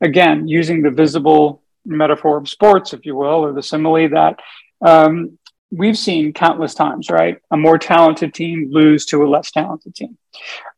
Again, 0.00 0.48
using 0.48 0.82
the 0.82 0.90
visible 0.90 1.62
metaphor 1.84 2.38
of 2.38 2.48
sports, 2.48 2.92
if 2.92 3.06
you 3.06 3.16
will, 3.16 3.44
or 3.44 3.52
the 3.52 3.62
simile 3.62 4.08
that 4.10 4.40
um, 4.84 5.38
we've 5.70 5.98
seen 5.98 6.32
countless 6.32 6.74
times, 6.74 7.10
right? 7.10 7.38
A 7.50 7.56
more 7.56 7.78
talented 7.78 8.34
team 8.34 8.68
lose 8.70 9.06
to 9.06 9.24
a 9.24 9.28
less 9.28 9.50
talented 9.50 9.94
team. 9.94 10.18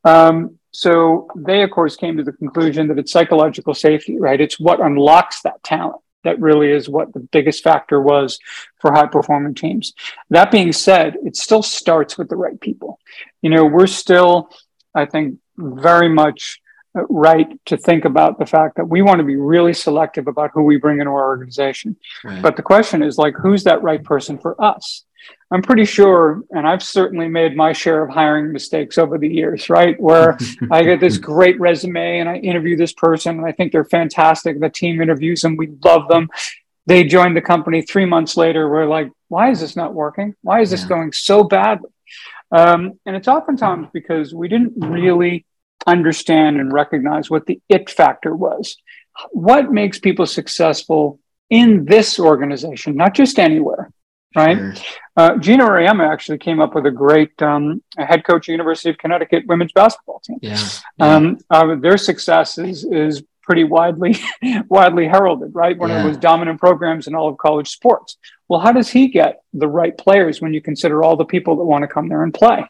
Um, 0.05 0.59
so 0.73 1.29
they, 1.37 1.63
of 1.63 1.71
course, 1.71 1.97
came 1.97 2.17
to 2.17 2.23
the 2.23 2.33
conclusion 2.33 2.89
that 2.89 2.99
it's 2.99 3.13
psychological 3.13 3.75
safety, 3.75 4.19
right? 4.19 4.41
It's 4.41 4.61
what 4.61 4.81
unlocks 4.81 5.43
that 5.43 5.63
talent. 5.63 6.01
That 6.25 6.41
really 6.41 6.71
is 6.71 6.89
what 6.89 7.13
the 7.13 7.21
biggest 7.21 7.63
factor 7.63 8.01
was 8.01 8.39
for 8.81 8.93
high 8.93 9.07
performing 9.07 9.55
teams. 9.55 9.95
That 10.29 10.51
being 10.51 10.73
said, 10.73 11.17
it 11.25 11.37
still 11.37 11.63
starts 11.63 12.19
with 12.19 12.29
the 12.29 12.37
right 12.37 12.61
people. 12.61 12.99
You 13.43 13.51
know, 13.51 13.65
we're 13.65 13.87
still, 13.87 14.51
I 14.95 15.07
think, 15.07 15.39
very 15.57 16.09
much 16.09 16.61
uh, 16.97 17.03
right 17.09 17.49
to 17.67 17.77
think 17.77 18.05
about 18.05 18.39
the 18.39 18.47
fact 18.47 18.77
that 18.77 18.89
we 18.89 19.01
want 19.01 19.19
to 19.19 19.25
be 19.25 19.37
really 19.37 19.73
selective 19.73 20.27
about 20.27 20.51
who 20.53 20.63
we 20.63 20.77
bring 20.77 20.99
into 20.99 21.11
our 21.11 21.29
organization. 21.29 21.97
Right. 22.25 22.43
But 22.43 22.57
the 22.57 22.63
question 22.63 23.03
is 23.03 23.17
like, 23.17 23.35
who's 23.41 23.65
that 23.65 23.83
right 23.83 24.03
person 24.03 24.39
for 24.39 24.61
us? 24.63 25.05
I'm 25.53 25.63
pretty 25.63 25.85
sure, 25.85 26.43
and 26.51 26.67
I've 26.67 26.83
certainly 26.83 27.29
made 27.29 27.57
my 27.57 27.73
share 27.73 28.05
of 28.05 28.11
hiring 28.11 28.53
mistakes 28.53 28.99
over 28.99 29.19
the 29.19 29.29
years, 29.29 29.69
right? 29.69 30.01
Where 30.01 30.39
I 30.71 30.83
get 30.85 31.01
this 31.01 31.19
great 31.19 31.59
resume 31.59 32.21
and 32.21 32.29
I 32.29 32.37
interview 32.37 32.77
this 32.77 32.93
person 32.93 33.39
and 33.39 33.47
I 33.47 33.53
think 33.53 33.73
they're 33.73 33.85
fantastic. 33.85 34.61
The 34.61 34.71
team 34.71 35.01
interviews 35.01 35.41
them, 35.41 35.57
we 35.57 35.73
love 35.85 36.09
them. 36.09 36.29
They 36.87 37.05
join 37.05 37.35
the 37.35 37.41
company 37.41 37.83
three 37.83 38.07
months 38.07 38.37
later. 38.37 38.69
We're 38.69 38.87
like, 38.87 39.11
why 39.29 39.51
is 39.51 39.61
this 39.61 39.77
not 39.77 39.93
working? 39.93 40.35
Why 40.43 40.61
is 40.61 40.71
this 40.71 40.83
yeah. 40.83 40.89
going 40.89 41.13
so 41.13 41.45
badly? 41.45 41.91
Um, 42.53 42.99
and 43.07 43.17
it's 43.17 43.29
oftentimes 43.29 43.89
because 43.93 44.35
we 44.35 44.49
didn't 44.49 44.75
really 44.77 45.47
understand 45.87 46.61
and 46.61 46.73
recognize 46.73 47.31
what 47.31 47.47
the 47.47 47.61
it 47.69 47.91
factor 47.91 48.35
was. 48.35 48.77
What 49.31 49.73
makes 49.73 49.99
people 49.99 50.27
successful 50.27 51.19
in 51.49 51.85
this 51.85 52.19
organization, 52.19 52.97
not 52.97 53.15
just 53.15 53.39
anywhere? 53.39 53.91
Right? 54.35 54.57
Sure. 54.57 54.75
Uh, 55.17 55.31
Auriemma 55.35 56.11
actually 56.11 56.39
came 56.39 56.61
up 56.61 56.75
with 56.75 56.87
a 56.87 56.91
great 56.91 57.41
um, 57.43 57.83
head 57.99 58.25
coach, 58.25 58.49
University 58.49 58.91
of 58.91 58.99
Connecticut 58.99 59.45
women's 59.47 59.73
basketball 59.73 60.21
team. 60.21 60.39
Yeah. 60.41 60.69
yeah. 60.99 61.15
Um, 61.15 61.39
uh, 61.51 61.75
their 61.77 61.99
success 61.99 62.59
is 62.59 62.85
is 62.85 63.23
pretty 63.43 63.65
widely 63.65 64.17
widely 64.69 65.07
heralded, 65.09 65.55
right? 65.55 65.77
One 65.77 65.91
yeah. 65.91 65.97
of 65.97 66.03
the 66.03 66.09
most 66.11 66.21
dominant 66.21 66.61
programs 66.61 67.07
in 67.07 67.15
all 67.15 67.29
of 67.29 67.37
college 67.39 67.69
sports. 67.69 68.17
Well, 68.49 68.61
how 68.61 68.73
does 68.73 68.89
he 68.89 69.09
get 69.09 69.43
the 69.53 69.69
right 69.69 69.97
players 69.97 70.41
when 70.41 70.55
you 70.55 70.61
consider 70.61 71.03
all 71.03 71.17
the 71.17 71.25
people 71.25 71.57
that 71.57 71.65
want 71.65 71.83
to 71.83 71.89
come 71.89 72.09
there 72.09 72.23
and 72.23 72.35
play? 72.35 72.65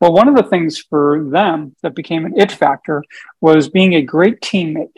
Well, 0.00 0.12
one 0.12 0.28
of 0.28 0.36
the 0.36 0.42
things 0.42 0.78
for 0.78 1.24
them 1.30 1.74
that 1.82 1.94
became 1.94 2.24
an 2.24 2.38
it 2.38 2.52
factor 2.52 3.02
was 3.40 3.68
being 3.68 3.94
a 3.94 4.02
great 4.02 4.40
teammate 4.40 4.92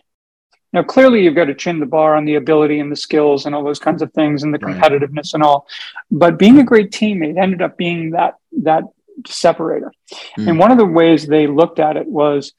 now, 0.73 0.83
clearly, 0.83 1.25
you've 1.25 1.35
got 1.35 1.47
to 1.47 1.55
chin 1.55 1.81
the 1.81 1.87
bar 1.87 2.15
on 2.15 2.27
the 2.27 2.35
ability 2.35 2.79
and 2.79 2.93
the 2.93 2.97
skills 2.97 3.47
and 3.47 3.55
all 3.55 3.65
those 3.65 3.79
kinds 3.79 4.03
of 4.03 4.13
things 4.13 4.43
and 4.43 4.53
the 4.53 4.59
competitiveness 4.59 5.17
right. 5.17 5.35
and 5.35 5.43
all. 5.43 5.67
But 6.11 6.39
being 6.39 6.59
a 6.59 6.65
great 6.65 6.91
teammate 6.91 7.39
ended 7.39 7.63
up 7.63 7.79
being 7.79 8.11
that 8.11 8.35
that 8.63 8.85
separator. 9.27 9.93
Mm. 10.39 10.49
And 10.49 10.59
one 10.59 10.71
of 10.71 10.79
the 10.79 10.85
ways 10.85 11.27
they 11.27 11.47
looked 11.47 11.79
at 11.79 11.97
it 11.97 12.07
was 12.07 12.53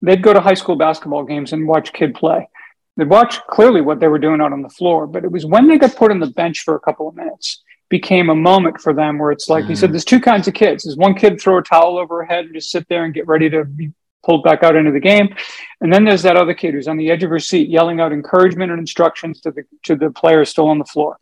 they'd 0.00 0.22
go 0.22 0.32
to 0.32 0.40
high 0.40 0.54
school 0.54 0.76
basketball 0.76 1.24
games 1.24 1.52
and 1.52 1.66
watch 1.66 1.92
kid 1.92 2.14
play. 2.14 2.48
They'd 2.96 3.08
watch 3.08 3.40
clearly 3.48 3.80
what 3.80 3.98
they 3.98 4.08
were 4.08 4.18
doing 4.18 4.40
out 4.40 4.52
on 4.52 4.62
the 4.62 4.68
floor, 4.68 5.06
but 5.06 5.24
it 5.24 5.32
was 5.32 5.44
when 5.44 5.66
they 5.66 5.78
got 5.78 5.96
put 5.96 6.10
on 6.10 6.20
the 6.20 6.26
bench 6.28 6.60
for 6.60 6.76
a 6.76 6.80
couple 6.80 7.08
of 7.08 7.16
minutes 7.16 7.62
became 7.88 8.30
a 8.30 8.34
moment 8.36 8.80
for 8.80 8.94
them 8.94 9.18
where 9.18 9.32
it's 9.32 9.48
like 9.48 9.64
mm. 9.64 9.70
he 9.70 9.74
said 9.74 9.88
hmm. 9.88 9.94
there's 9.94 10.04
two 10.04 10.20
kinds 10.20 10.46
of 10.46 10.54
kids 10.54 10.84
there's 10.84 10.96
one 10.96 11.12
kid 11.12 11.40
throw 11.40 11.58
a 11.58 11.62
towel 11.62 11.98
over 11.98 12.18
her 12.18 12.24
head 12.24 12.44
and 12.44 12.54
just 12.54 12.70
sit 12.70 12.86
there 12.88 13.04
and 13.04 13.12
get 13.12 13.26
ready 13.26 13.50
to 13.50 13.64
be 13.64 13.90
pulled 14.24 14.44
back 14.44 14.62
out 14.62 14.76
into 14.76 14.92
the 14.92 15.00
game. 15.00 15.34
And 15.80 15.92
then 15.92 16.04
there's 16.04 16.22
that 16.22 16.36
other 16.36 16.54
kid 16.54 16.74
who's 16.74 16.88
on 16.88 16.96
the 16.96 17.10
edge 17.10 17.22
of 17.22 17.30
her 17.30 17.38
seat 17.38 17.68
yelling 17.68 18.00
out 18.00 18.12
encouragement 18.12 18.70
and 18.70 18.80
instructions 18.80 19.40
to 19.42 19.50
the 19.50 19.62
to 19.84 19.96
the 19.96 20.10
player 20.10 20.44
still 20.44 20.68
on 20.68 20.78
the 20.78 20.84
floor. 20.84 21.18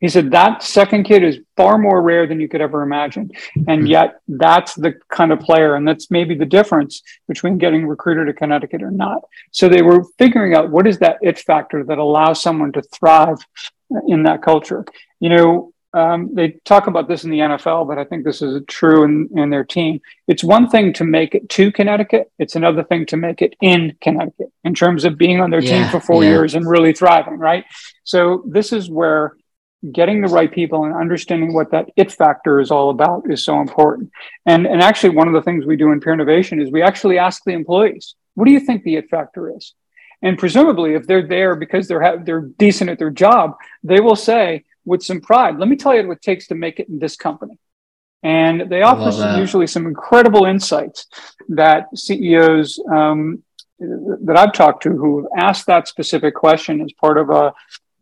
He 0.00 0.08
said 0.08 0.30
that 0.30 0.62
second 0.62 1.04
kid 1.04 1.22
is 1.22 1.38
far 1.56 1.76
more 1.76 2.00
rare 2.00 2.26
than 2.26 2.40
you 2.40 2.48
could 2.48 2.62
ever 2.62 2.82
imagine. 2.82 3.30
And 3.68 3.82
hmm. 3.82 3.86
yet 3.86 4.20
that's 4.28 4.74
the 4.74 4.94
kind 5.10 5.30
of 5.30 5.40
player, 5.40 5.74
and 5.74 5.86
that's 5.86 6.10
maybe 6.10 6.34
the 6.34 6.46
difference 6.46 7.02
between 7.28 7.58
getting 7.58 7.86
recruited 7.86 8.26
to 8.26 8.32
Connecticut 8.32 8.82
or 8.82 8.90
not. 8.90 9.22
So 9.52 9.68
they 9.68 9.82
were 9.82 10.04
figuring 10.18 10.54
out 10.54 10.70
what 10.70 10.86
is 10.86 10.98
that 10.98 11.18
it 11.22 11.38
factor 11.38 11.84
that 11.84 11.98
allows 11.98 12.42
someone 12.42 12.72
to 12.72 12.82
thrive 12.82 13.38
in 14.08 14.22
that 14.22 14.42
culture. 14.42 14.84
You 15.20 15.28
know, 15.28 15.72
um, 15.92 16.34
they 16.34 16.50
talk 16.64 16.86
about 16.86 17.08
this 17.08 17.24
in 17.24 17.30
the 17.30 17.38
NFL, 17.38 17.88
but 17.88 17.98
I 17.98 18.04
think 18.04 18.24
this 18.24 18.42
is 18.42 18.62
true 18.68 19.04
in, 19.04 19.28
in 19.34 19.50
their 19.50 19.64
team. 19.64 20.00
It's 20.28 20.44
one 20.44 20.68
thing 20.68 20.92
to 20.94 21.04
make 21.04 21.34
it 21.34 21.48
to 21.50 21.72
Connecticut, 21.72 22.30
it's 22.38 22.54
another 22.54 22.84
thing 22.84 23.06
to 23.06 23.16
make 23.16 23.42
it 23.42 23.54
in 23.60 23.96
Connecticut 24.00 24.52
in 24.64 24.74
terms 24.74 25.04
of 25.04 25.18
being 25.18 25.40
on 25.40 25.50
their 25.50 25.62
yeah, 25.62 25.82
team 25.82 25.90
for 25.90 26.00
four 26.00 26.22
yeah. 26.22 26.30
years 26.30 26.54
and 26.54 26.68
really 26.68 26.92
thriving, 26.92 27.38
right? 27.38 27.64
So, 28.04 28.44
this 28.46 28.72
is 28.72 28.88
where 28.88 29.36
getting 29.92 30.20
the 30.20 30.28
right 30.28 30.52
people 30.52 30.84
and 30.84 30.94
understanding 30.94 31.54
what 31.54 31.70
that 31.70 31.88
it 31.96 32.12
factor 32.12 32.60
is 32.60 32.70
all 32.70 32.90
about 32.90 33.30
is 33.30 33.42
so 33.42 33.60
important. 33.60 34.10
And, 34.46 34.66
and 34.66 34.82
actually, 34.82 35.16
one 35.16 35.26
of 35.26 35.34
the 35.34 35.42
things 35.42 35.64
we 35.64 35.76
do 35.76 35.90
in 35.90 36.00
Peernovation 36.00 36.62
is 36.62 36.70
we 36.70 36.82
actually 36.82 37.18
ask 37.18 37.42
the 37.44 37.52
employees, 37.52 38.14
what 38.34 38.44
do 38.44 38.52
you 38.52 38.60
think 38.60 38.84
the 38.84 38.96
it 38.96 39.08
factor 39.10 39.54
is? 39.56 39.74
And 40.22 40.38
presumably, 40.38 40.94
if 40.94 41.06
they're 41.06 41.26
there 41.26 41.56
because 41.56 41.88
they're 41.88 42.02
ha- 42.02 42.22
they're 42.22 42.42
decent 42.42 42.90
at 42.90 42.98
their 42.98 43.10
job, 43.10 43.56
they 43.82 44.00
will 44.00 44.16
say, 44.16 44.64
with 44.84 45.02
some 45.02 45.20
pride. 45.20 45.58
Let 45.58 45.68
me 45.68 45.76
tell 45.76 45.94
you 45.94 46.06
what 46.06 46.18
it 46.18 46.22
takes 46.22 46.46
to 46.48 46.54
make 46.54 46.80
it 46.80 46.88
in 46.88 46.98
this 46.98 47.16
company. 47.16 47.58
And 48.22 48.68
they 48.70 48.82
offer 48.82 49.12
some, 49.12 49.38
usually 49.38 49.66
some 49.66 49.86
incredible 49.86 50.44
insights 50.44 51.06
that 51.48 51.86
CEOs 51.96 52.78
um, 52.92 53.42
that 53.78 54.36
I've 54.36 54.52
talked 54.52 54.82
to 54.82 54.90
who 54.90 55.22
have 55.22 55.44
asked 55.48 55.66
that 55.66 55.88
specific 55.88 56.34
question 56.34 56.82
as 56.82 56.92
part 56.92 57.16
of 57.16 57.30
a, 57.30 57.54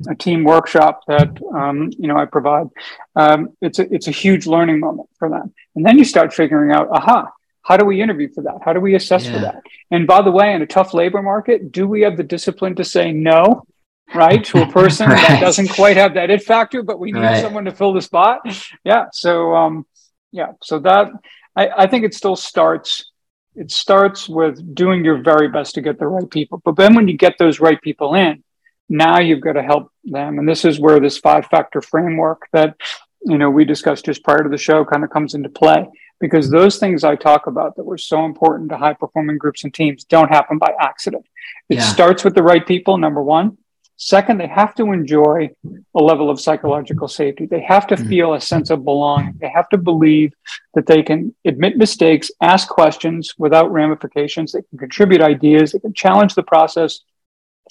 a 0.08 0.16
team 0.16 0.42
workshop 0.42 1.02
that 1.06 1.28
um, 1.54 1.90
you 1.98 2.08
know 2.08 2.16
I 2.16 2.24
provide. 2.24 2.66
Um, 3.14 3.50
it's 3.60 3.78
a 3.78 3.94
it's 3.94 4.08
a 4.08 4.12
huge 4.12 4.46
learning 4.46 4.80
moment 4.80 5.08
for 5.18 5.28
them. 5.28 5.54
And 5.76 5.86
then 5.86 5.98
you 5.98 6.04
start 6.04 6.34
figuring 6.34 6.72
out, 6.72 6.88
aha, 6.90 7.30
how 7.62 7.76
do 7.76 7.84
we 7.84 8.02
interview 8.02 8.28
for 8.32 8.42
that? 8.42 8.58
How 8.64 8.72
do 8.72 8.80
we 8.80 8.96
assess 8.96 9.26
yeah. 9.26 9.32
for 9.34 9.38
that? 9.40 9.62
And 9.92 10.06
by 10.06 10.22
the 10.22 10.32
way, 10.32 10.52
in 10.52 10.62
a 10.62 10.66
tough 10.66 10.94
labor 10.94 11.22
market, 11.22 11.70
do 11.70 11.86
we 11.86 12.00
have 12.00 12.16
the 12.16 12.24
discipline 12.24 12.74
to 12.76 12.84
say 12.84 13.12
no 13.12 13.66
right 14.14 14.44
to 14.44 14.62
a 14.62 14.66
person 14.72 15.08
right. 15.08 15.28
that 15.28 15.40
doesn't 15.40 15.68
quite 15.68 15.96
have 15.96 16.14
that 16.14 16.30
it 16.30 16.42
factor 16.42 16.82
but 16.82 16.98
we 16.98 17.12
need 17.12 17.20
right. 17.20 17.42
someone 17.42 17.64
to 17.64 17.72
fill 17.72 17.92
the 17.92 18.02
spot 18.02 18.40
yeah 18.84 19.06
so 19.12 19.54
um 19.54 19.86
yeah 20.32 20.52
so 20.62 20.78
that 20.78 21.10
I, 21.56 21.68
I 21.68 21.86
think 21.86 22.04
it 22.04 22.14
still 22.14 22.36
starts 22.36 23.10
it 23.54 23.70
starts 23.70 24.28
with 24.28 24.74
doing 24.74 25.04
your 25.04 25.22
very 25.22 25.48
best 25.48 25.74
to 25.74 25.80
get 25.80 25.98
the 25.98 26.06
right 26.06 26.30
people 26.30 26.60
but 26.64 26.76
then 26.76 26.94
when 26.94 27.08
you 27.08 27.16
get 27.16 27.38
those 27.38 27.60
right 27.60 27.80
people 27.80 28.14
in 28.14 28.42
now 28.88 29.18
you've 29.18 29.40
got 29.40 29.52
to 29.52 29.62
help 29.62 29.92
them 30.04 30.38
and 30.38 30.48
this 30.48 30.64
is 30.64 30.80
where 30.80 31.00
this 31.00 31.18
five 31.18 31.46
factor 31.46 31.82
framework 31.82 32.48
that 32.52 32.76
you 33.22 33.36
know 33.36 33.50
we 33.50 33.64
discussed 33.64 34.06
just 34.06 34.24
prior 34.24 34.42
to 34.42 34.48
the 34.48 34.56
show 34.58 34.84
kind 34.84 35.04
of 35.04 35.10
comes 35.10 35.34
into 35.34 35.48
play 35.48 35.86
because 36.20 36.50
those 36.50 36.78
things 36.78 37.04
I 37.04 37.16
talk 37.16 37.46
about 37.46 37.76
that 37.76 37.84
were 37.84 37.98
so 37.98 38.24
important 38.24 38.70
to 38.70 38.76
high 38.76 38.94
performing 38.94 39.38
groups 39.38 39.64
and 39.64 39.72
teams 39.72 40.04
don't 40.04 40.28
happen 40.28 40.58
by 40.58 40.72
accident. 40.80 41.26
It 41.68 41.76
yeah. 41.76 41.82
starts 41.82 42.24
with 42.24 42.34
the 42.34 42.42
right 42.42 42.66
people, 42.66 42.98
number 42.98 43.22
one. 43.22 43.58
Second, 44.00 44.38
they 44.38 44.46
have 44.46 44.76
to 44.76 44.92
enjoy 44.92 45.50
a 45.96 46.00
level 46.00 46.30
of 46.30 46.40
psychological 46.40 47.08
safety. 47.08 47.46
They 47.46 47.62
have 47.62 47.84
to 47.88 47.96
mm-hmm. 47.96 48.08
feel 48.08 48.34
a 48.34 48.40
sense 48.40 48.70
of 48.70 48.84
belonging. 48.84 49.34
They 49.40 49.48
have 49.48 49.68
to 49.70 49.76
believe 49.76 50.32
that 50.74 50.86
they 50.86 51.02
can 51.02 51.34
admit 51.44 51.76
mistakes, 51.76 52.30
ask 52.40 52.68
questions 52.68 53.34
without 53.38 53.72
ramifications. 53.72 54.52
They 54.52 54.62
can 54.62 54.78
contribute 54.78 55.20
ideas. 55.20 55.72
They 55.72 55.80
can 55.80 55.94
challenge 55.94 56.36
the 56.36 56.44
process, 56.44 57.00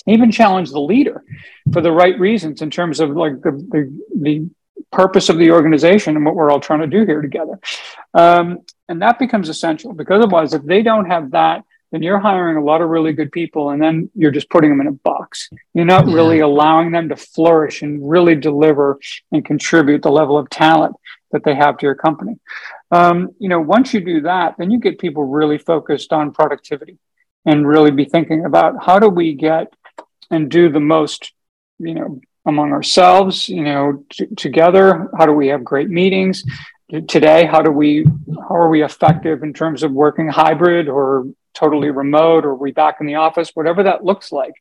even 0.06 0.30
challenge 0.30 0.72
the 0.72 0.82
leader 0.82 1.24
for 1.72 1.80
the 1.80 1.94
right 1.94 2.20
reasons 2.20 2.62
in 2.62 2.72
terms 2.72 3.00
of 3.00 3.12
like 3.12 3.42
the, 3.42 3.52
the, 3.52 4.02
the 4.20 4.50
purpose 4.92 5.30
of 5.30 5.38
the 5.38 5.52
organization 5.52 6.18
and 6.18 6.26
what 6.26 6.36
we're 6.36 6.52
all 6.52 6.60
trying 6.60 6.82
to 6.82 6.88
do 6.88 7.06
here 7.06 7.22
together. 7.22 7.58
Um, 8.14 8.60
and 8.90 9.02
that 9.02 9.18
becomes 9.18 9.48
essential 9.48 9.94
because 9.94 10.22
otherwise, 10.22 10.54
if 10.54 10.64
they 10.64 10.84
don't 10.84 11.10
have 11.10 11.32
that, 11.32 11.64
then 11.92 12.04
you're 12.04 12.20
hiring 12.20 12.58
a 12.58 12.64
lot 12.64 12.82
of 12.82 12.90
really 12.90 13.14
good 13.14 13.32
people 13.32 13.70
and 13.70 13.82
then 13.82 14.10
you're 14.14 14.32
just 14.32 14.50
putting 14.50 14.70
them 14.70 14.82
in 14.82 14.88
a 14.88 14.92
box. 14.92 15.50
You're 15.74 15.86
not 15.86 16.08
yeah. 16.08 16.16
really 16.16 16.40
allowing 16.40 16.92
them 16.92 17.10
to 17.10 17.16
flourish 17.16 17.82
and 17.82 18.10
really 18.10 18.36
deliver 18.36 19.00
and 19.32 19.46
contribute 19.46 20.02
the 20.02 20.12
level 20.12 20.38
of 20.38 20.50
talent 20.50 20.96
that 21.32 21.44
they 21.44 21.56
have 21.56 21.78
to 21.78 21.86
your 21.86 21.96
company. 21.96 22.40
Um, 22.92 23.30
you 23.40 23.50
know, 23.50 23.60
once 23.60 23.94
you 23.94 24.02
do 24.02 24.22
that, 24.22 24.56
then 24.58 24.72
you 24.72 24.80
get 24.80 25.00
people 25.00 25.24
really 25.24 25.58
focused 25.58 26.14
on 26.14 26.32
productivity 26.32 26.98
and 27.46 27.68
really 27.68 27.92
be 27.92 28.06
thinking 28.06 28.46
about 28.46 28.84
how 28.84 29.00
do 29.00 29.08
we 29.10 29.34
get 29.34 29.74
and 30.30 30.50
do 30.50 30.70
the 30.70 30.80
most, 30.80 31.32
you 31.80 31.94
know, 31.94 32.20
among 32.46 32.72
ourselves, 32.72 33.50
you 33.50 33.64
know, 33.64 34.06
t- 34.10 34.28
together. 34.36 35.10
How 35.18 35.26
do 35.26 35.34
we 35.34 35.48
have 35.48 35.64
great 35.64 35.90
meetings? 35.90 36.44
Today, 37.08 37.46
how 37.46 37.62
do 37.62 37.72
we 37.72 38.06
how 38.48 38.56
are 38.56 38.70
we 38.70 38.84
effective 38.84 39.44
in 39.44 39.54
terms 39.54 39.84
of 39.84 39.92
working 39.92 40.30
hybrid 40.30 40.88
or 40.88 41.26
totally 41.58 41.90
remote 41.90 42.46
or 42.46 42.54
we 42.56 42.72
back 42.72 42.98
in 43.02 43.08
the 43.08 43.16
office, 43.16 43.52
whatever 43.54 43.84
that 43.84 44.06
looks 44.06 44.32
like. 44.32 44.54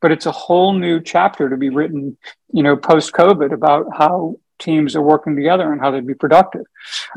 But 0.00 0.12
it's 0.12 0.26
a 0.26 0.32
whole 0.32 0.74
new 0.74 1.00
chapter 1.00 1.48
to 1.48 1.56
be 1.56 1.70
written, 1.70 2.16
you 2.52 2.62
know, 2.62 2.76
post 2.76 3.12
COVID 3.12 3.52
about 3.52 3.86
how 3.96 4.38
teams 4.58 4.94
are 4.94 5.02
working 5.02 5.36
together 5.36 5.72
and 5.72 5.80
how 5.80 5.90
they'd 5.90 6.06
be 6.06 6.14
productive. 6.14 6.66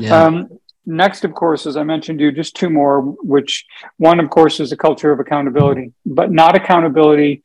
Yeah. 0.00 0.24
Um, 0.24 0.58
next, 0.86 1.24
of 1.24 1.34
course, 1.34 1.66
as 1.66 1.76
I 1.76 1.82
mentioned 1.82 2.18
to 2.18 2.24
you, 2.24 2.32
just 2.32 2.56
two 2.56 2.70
more, 2.70 3.02
which 3.02 3.66
one, 3.98 4.20
of 4.20 4.30
course, 4.30 4.60
is 4.60 4.72
a 4.72 4.76
culture 4.76 5.12
of 5.12 5.20
accountability, 5.20 5.92
but 6.06 6.32
not 6.32 6.56
accountability 6.56 7.42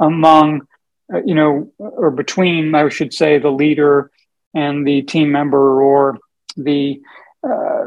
among, 0.00 0.66
uh, 1.12 1.22
you 1.24 1.34
know, 1.34 1.70
or 1.78 2.10
between, 2.10 2.74
I 2.74 2.88
should 2.88 3.12
say, 3.12 3.38
the 3.38 3.50
leader 3.50 4.10
and 4.54 4.86
the 4.86 5.02
team 5.02 5.30
member 5.30 5.82
or 5.82 6.18
the 6.56 7.02
uh, 7.46 7.84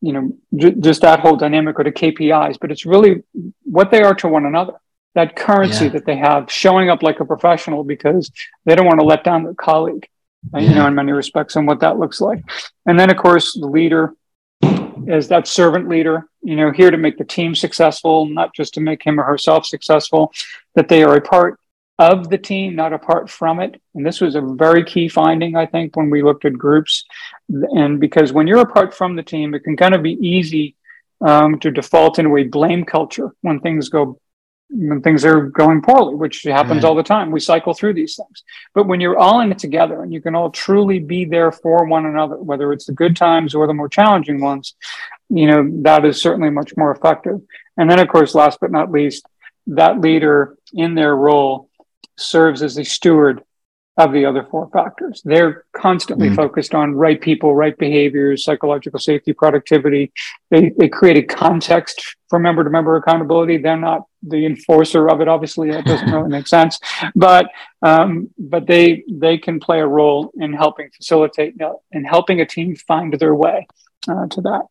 you 0.00 0.12
know, 0.12 0.32
j- 0.56 0.74
just 0.78 1.02
that 1.02 1.20
whole 1.20 1.36
dynamic 1.36 1.78
or 1.78 1.84
the 1.84 1.92
KPIs, 1.92 2.58
but 2.60 2.70
it's 2.70 2.86
really 2.86 3.22
what 3.64 3.90
they 3.90 4.02
are 4.02 4.14
to 4.16 4.28
one 4.28 4.46
another. 4.46 4.74
That 5.14 5.36
currency 5.36 5.86
yeah. 5.86 5.90
that 5.92 6.06
they 6.06 6.16
have, 6.16 6.50
showing 6.50 6.88
up 6.88 7.02
like 7.02 7.20
a 7.20 7.24
professional 7.24 7.84
because 7.84 8.30
they 8.64 8.74
don't 8.74 8.86
want 8.86 9.00
to 9.00 9.06
let 9.06 9.24
down 9.24 9.44
their 9.44 9.54
colleague. 9.54 10.08
Yeah. 10.54 10.60
You 10.60 10.74
know, 10.74 10.86
in 10.86 10.94
many 10.94 11.12
respects, 11.12 11.56
and 11.56 11.66
what 11.66 11.80
that 11.80 11.98
looks 11.98 12.18
like. 12.18 12.42
And 12.86 12.98
then, 12.98 13.10
of 13.10 13.18
course, 13.18 13.52
the 13.52 13.66
leader 13.66 14.14
is 15.06 15.28
that 15.28 15.46
servant 15.46 15.86
leader, 15.86 16.26
you 16.42 16.56
know, 16.56 16.70
here 16.70 16.90
to 16.90 16.96
make 16.96 17.18
the 17.18 17.24
team 17.24 17.54
successful, 17.54 18.24
not 18.24 18.54
just 18.54 18.72
to 18.74 18.80
make 18.80 19.02
him 19.02 19.20
or 19.20 19.24
herself 19.24 19.66
successful, 19.66 20.32
that 20.74 20.88
they 20.88 21.02
are 21.02 21.16
a 21.16 21.20
part 21.20 21.59
of 22.00 22.30
the 22.30 22.38
team, 22.38 22.74
not 22.74 22.94
apart 22.94 23.28
from 23.28 23.60
it. 23.60 23.78
And 23.94 24.06
this 24.06 24.22
was 24.22 24.34
a 24.34 24.40
very 24.40 24.82
key 24.84 25.06
finding, 25.06 25.54
I 25.54 25.66
think, 25.66 25.94
when 25.94 26.08
we 26.08 26.22
looked 26.22 26.46
at 26.46 26.54
groups. 26.54 27.04
And 27.50 28.00
because 28.00 28.32
when 28.32 28.46
you're 28.46 28.62
apart 28.62 28.94
from 28.94 29.16
the 29.16 29.22
team, 29.22 29.52
it 29.52 29.64
can 29.64 29.76
kind 29.76 29.94
of 29.94 30.02
be 30.02 30.14
easy 30.14 30.76
um, 31.20 31.60
to 31.60 31.70
default 31.70 32.18
into 32.18 32.38
a 32.38 32.44
blame 32.44 32.84
culture 32.84 33.32
when 33.42 33.60
things 33.60 33.90
go 33.90 34.18
when 34.72 35.02
things 35.02 35.24
are 35.24 35.46
going 35.46 35.82
poorly, 35.82 36.14
which 36.14 36.44
happens 36.44 36.84
all 36.84 36.94
the 36.94 37.02
time. 37.02 37.32
We 37.32 37.40
cycle 37.40 37.74
through 37.74 37.94
these 37.94 38.14
things. 38.14 38.44
But 38.72 38.86
when 38.86 39.00
you're 39.00 39.18
all 39.18 39.40
in 39.40 39.50
it 39.50 39.58
together 39.58 40.00
and 40.00 40.12
you 40.12 40.20
can 40.20 40.36
all 40.36 40.48
truly 40.48 41.00
be 41.00 41.24
there 41.24 41.50
for 41.50 41.86
one 41.86 42.06
another, 42.06 42.36
whether 42.36 42.72
it's 42.72 42.86
the 42.86 42.92
good 42.92 43.16
times 43.16 43.52
or 43.52 43.66
the 43.66 43.74
more 43.74 43.88
challenging 43.88 44.40
ones, 44.40 44.76
you 45.28 45.48
know, 45.48 45.68
that 45.82 46.04
is 46.04 46.22
certainly 46.22 46.50
much 46.50 46.76
more 46.76 46.92
effective. 46.92 47.40
And 47.76 47.90
then, 47.90 47.98
of 47.98 48.06
course, 48.06 48.32
last 48.32 48.58
but 48.60 48.70
not 48.70 48.92
least, 48.92 49.26
that 49.66 50.00
leader 50.00 50.56
in 50.72 50.94
their 50.94 51.16
role 51.16 51.68
serves 52.20 52.62
as 52.62 52.78
a 52.78 52.84
steward 52.84 53.42
of 53.96 54.12
the 54.12 54.24
other 54.24 54.46
four 54.50 54.68
factors. 54.72 55.20
They're 55.24 55.64
constantly 55.72 56.28
mm-hmm. 56.28 56.36
focused 56.36 56.74
on 56.74 56.94
right 56.94 57.20
people, 57.20 57.54
right 57.54 57.76
behaviors, 57.76 58.44
psychological 58.44 58.98
safety, 58.98 59.32
productivity. 59.32 60.12
They, 60.50 60.70
they 60.70 60.88
create 60.88 61.18
a 61.18 61.22
context 61.22 62.16
for 62.28 62.38
member 62.38 62.64
to 62.64 62.70
member 62.70 62.96
accountability. 62.96 63.58
They're 63.58 63.76
not 63.76 64.04
the 64.22 64.46
enforcer 64.46 65.08
of 65.08 65.20
it. 65.20 65.28
Obviously, 65.28 65.70
that 65.70 65.84
doesn't 65.84 66.10
really 66.12 66.30
make 66.30 66.46
sense. 66.46 66.78
But 67.14 67.50
um, 67.82 68.30
but 68.38 68.66
they 68.66 69.04
they 69.10 69.38
can 69.38 69.60
play 69.60 69.80
a 69.80 69.86
role 69.86 70.30
in 70.36 70.52
helping 70.52 70.90
facilitate 70.96 71.60
uh, 71.60 71.74
in 71.92 72.04
helping 72.04 72.40
a 72.40 72.46
team 72.46 72.76
find 72.76 73.12
their 73.14 73.34
way 73.34 73.66
uh, 74.08 74.26
to 74.28 74.40
that. 74.42 74.62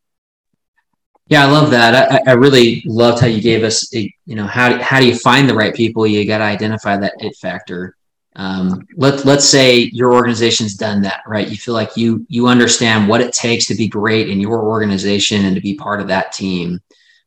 Yeah, 1.29 1.45
I 1.45 1.51
love 1.51 1.69
that. 1.71 2.11
I, 2.11 2.31
I 2.31 2.33
really 2.33 2.81
loved 2.87 3.21
how 3.21 3.27
you 3.27 3.39
gave 3.39 3.63
us, 3.63 3.93
a, 3.95 4.11
you 4.25 4.35
know, 4.35 4.47
how 4.47 4.81
how 4.81 4.99
do 4.99 5.07
you 5.07 5.15
find 5.15 5.47
the 5.47 5.53
right 5.53 5.73
people? 5.75 6.07
You 6.07 6.25
got 6.25 6.39
to 6.39 6.43
identify 6.43 6.97
that 6.97 7.13
it 7.19 7.35
factor. 7.35 7.95
Um, 8.35 8.87
let 8.95 9.25
let's 9.25 9.45
say 9.47 9.91
your 9.93 10.13
organization's 10.13 10.73
done 10.75 11.01
that, 11.03 11.21
right? 11.27 11.47
You 11.47 11.55
feel 11.55 11.75
like 11.75 11.95
you 11.95 12.25
you 12.29 12.47
understand 12.47 13.07
what 13.07 13.21
it 13.21 13.31
takes 13.31 13.67
to 13.67 13.75
be 13.75 13.87
great 13.87 14.27
in 14.27 14.39
your 14.39 14.63
organization 14.63 15.45
and 15.45 15.55
to 15.55 15.61
be 15.61 15.75
part 15.75 16.01
of 16.01 16.07
that 16.07 16.31
team. 16.31 16.79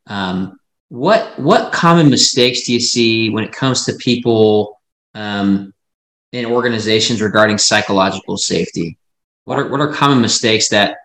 Um, 0.07 0.59
what 0.89 1.39
what 1.39 1.71
common 1.71 2.09
mistakes 2.09 2.63
do 2.63 2.73
you 2.73 2.81
see 2.81 3.29
when 3.29 3.45
it 3.45 3.53
comes 3.53 3.85
to 3.85 3.93
people 3.93 4.81
um, 5.15 5.73
in 6.33 6.45
organizations 6.45 7.21
regarding 7.21 7.57
psychological 7.57 8.35
safety? 8.35 8.97
What 9.45 9.59
are 9.59 9.69
what 9.69 9.79
are 9.79 9.93
common 9.93 10.19
mistakes 10.19 10.67
that 10.69 10.97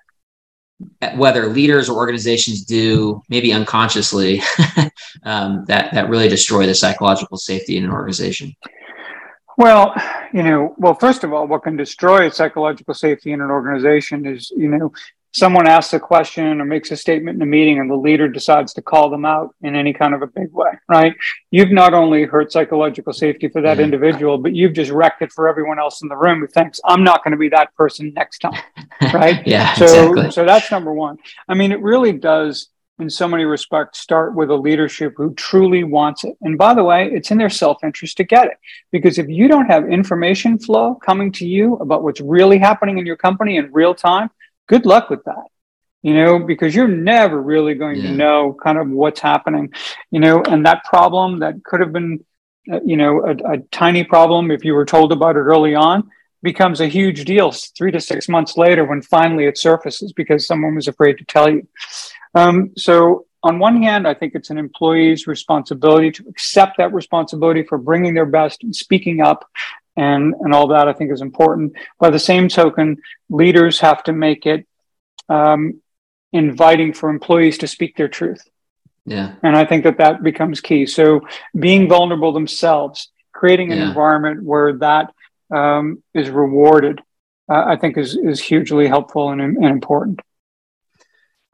whether 1.16 1.46
leaders 1.46 1.88
or 1.88 1.96
organizations 1.96 2.64
do 2.64 3.22
maybe 3.28 3.52
unconsciously 3.52 4.40
um, 5.24 5.64
that 5.66 5.92
that 5.92 6.08
really 6.08 6.28
destroy 6.28 6.66
the 6.66 6.74
psychological 6.74 7.36
safety 7.36 7.76
in 7.76 7.84
an 7.84 7.90
organization? 7.90 8.54
Well 9.56 9.94
you 10.32 10.42
know 10.42 10.74
well 10.78 10.94
first 10.94 11.24
of 11.24 11.32
all 11.32 11.46
what 11.46 11.62
can 11.62 11.76
destroy 11.76 12.28
psychological 12.28 12.94
safety 12.94 13.32
in 13.32 13.40
an 13.40 13.50
organization 13.50 14.26
is 14.26 14.52
you 14.56 14.68
know 14.68 14.92
someone 15.32 15.66
asks 15.66 15.92
a 15.92 16.00
question 16.00 16.60
or 16.60 16.64
makes 16.64 16.90
a 16.90 16.96
statement 16.96 17.36
in 17.36 17.42
a 17.42 17.46
meeting 17.46 17.78
and 17.78 17.90
the 17.90 17.96
leader 17.96 18.28
decides 18.28 18.72
to 18.74 18.82
call 18.82 19.10
them 19.10 19.24
out 19.24 19.54
in 19.62 19.76
any 19.76 19.92
kind 19.92 20.14
of 20.14 20.22
a 20.22 20.26
big 20.26 20.52
way, 20.52 20.70
right? 20.88 21.14
You've 21.50 21.70
not 21.70 21.94
only 21.94 22.24
hurt 22.24 22.52
psychological 22.52 23.12
safety 23.12 23.48
for 23.48 23.60
that 23.62 23.80
individual, 23.80 24.38
but 24.38 24.54
you've 24.54 24.72
just 24.72 24.90
wrecked 24.90 25.22
it 25.22 25.32
for 25.32 25.48
everyone 25.48 25.78
else 25.78 26.02
in 26.02 26.08
the 26.08 26.16
room 26.16 26.40
who 26.40 26.46
thinks 26.46 26.80
I'm 26.84 27.04
not 27.04 27.22
going 27.22 27.32
to 27.32 27.38
be 27.38 27.48
that 27.50 27.74
person 27.74 28.12
next 28.14 28.38
time, 28.38 28.62
right? 29.12 29.46
yeah. 29.46 29.74
So, 29.74 29.84
exactly. 29.84 30.30
so 30.30 30.44
that's 30.44 30.70
number 30.70 30.92
one. 30.92 31.18
I 31.48 31.54
mean, 31.54 31.72
it 31.72 31.80
really 31.82 32.12
does 32.12 32.68
in 32.98 33.08
so 33.08 33.28
many 33.28 33.44
respects 33.44 34.00
start 34.00 34.34
with 34.34 34.50
a 34.50 34.56
leadership 34.56 35.14
who 35.16 35.32
truly 35.34 35.84
wants 35.84 36.24
it. 36.24 36.36
And 36.40 36.58
by 36.58 36.74
the 36.74 36.82
way, 36.82 37.08
it's 37.12 37.30
in 37.30 37.38
their 37.38 37.50
self-interest 37.50 38.16
to 38.16 38.24
get 38.24 38.46
it. 38.46 38.58
Because 38.90 39.18
if 39.18 39.28
you 39.28 39.46
don't 39.46 39.66
have 39.66 39.88
information 39.88 40.58
flow 40.58 40.96
coming 40.96 41.30
to 41.32 41.46
you 41.46 41.74
about 41.76 42.02
what's 42.02 42.20
really 42.20 42.58
happening 42.58 42.98
in 42.98 43.06
your 43.06 43.16
company 43.16 43.56
in 43.56 43.72
real 43.72 43.94
time, 43.94 44.30
good 44.68 44.86
luck 44.86 45.10
with 45.10 45.24
that 45.24 45.46
you 46.02 46.14
know 46.14 46.38
because 46.38 46.74
you're 46.74 46.88
never 46.88 47.40
really 47.40 47.74
going 47.74 47.96
yeah. 47.96 48.10
to 48.10 48.16
know 48.16 48.56
kind 48.62 48.78
of 48.78 48.88
what's 48.88 49.20
happening 49.20 49.72
you 50.10 50.20
know 50.20 50.42
and 50.42 50.64
that 50.64 50.84
problem 50.84 51.40
that 51.40 51.62
could 51.64 51.80
have 51.80 51.92
been 51.92 52.24
uh, 52.72 52.80
you 52.84 52.96
know 52.96 53.20
a, 53.24 53.54
a, 53.54 53.58
tiny 53.72 54.04
problem 54.04 54.50
if 54.50 54.64
you 54.64 54.74
were 54.74 54.84
told 54.84 55.12
about 55.12 55.36
it 55.36 55.40
early 55.40 55.74
on 55.74 56.08
becomes 56.42 56.80
a 56.80 56.86
huge 56.86 57.24
deal 57.24 57.50
three 57.50 57.90
to 57.90 58.00
six 58.00 58.28
months 58.28 58.56
later 58.56 58.84
when 58.84 59.02
finally 59.02 59.44
it 59.44 59.58
surfaces 59.58 60.12
because 60.12 60.46
someone 60.46 60.74
was 60.74 60.88
afraid 60.88 61.18
to 61.18 61.24
tell 61.24 61.50
you 61.50 61.66
um, 62.34 62.70
so 62.76 63.26
on 63.42 63.58
one 63.58 63.82
hand 63.82 64.06
i 64.06 64.14
think 64.14 64.34
it's 64.34 64.50
an 64.50 64.58
employee's 64.58 65.26
responsibility 65.26 66.10
to 66.12 66.24
accept 66.28 66.78
that 66.78 66.92
responsibility 66.92 67.64
for 67.64 67.76
bringing 67.76 68.14
their 68.14 68.26
best 68.26 68.62
and 68.62 68.74
speaking 68.74 69.20
up 69.20 69.48
and 69.98 70.34
and 70.40 70.54
all 70.54 70.68
that 70.68 70.88
I 70.88 70.92
think 70.92 71.12
is 71.12 71.20
important. 71.20 71.74
By 71.98 72.10
the 72.10 72.18
same 72.18 72.48
token, 72.48 72.96
leaders 73.28 73.80
have 73.80 74.02
to 74.04 74.12
make 74.12 74.46
it 74.46 74.66
um, 75.28 75.82
inviting 76.32 76.94
for 76.94 77.10
employees 77.10 77.58
to 77.58 77.66
speak 77.66 77.96
their 77.96 78.08
truth. 78.08 78.42
Yeah, 79.04 79.34
and 79.42 79.56
I 79.56 79.64
think 79.64 79.84
that 79.84 79.98
that 79.98 80.22
becomes 80.22 80.60
key. 80.60 80.86
So 80.86 81.22
being 81.58 81.88
vulnerable 81.88 82.32
themselves, 82.32 83.10
creating 83.32 83.72
an 83.72 83.78
yeah. 83.78 83.88
environment 83.88 84.44
where 84.44 84.74
that 84.78 85.12
um, 85.54 86.02
is 86.14 86.30
rewarded, 86.30 87.00
uh, 87.50 87.64
I 87.66 87.76
think 87.76 87.98
is 87.98 88.16
is 88.16 88.40
hugely 88.40 88.86
helpful 88.86 89.30
and, 89.30 89.40
and 89.40 89.66
important. 89.66 90.20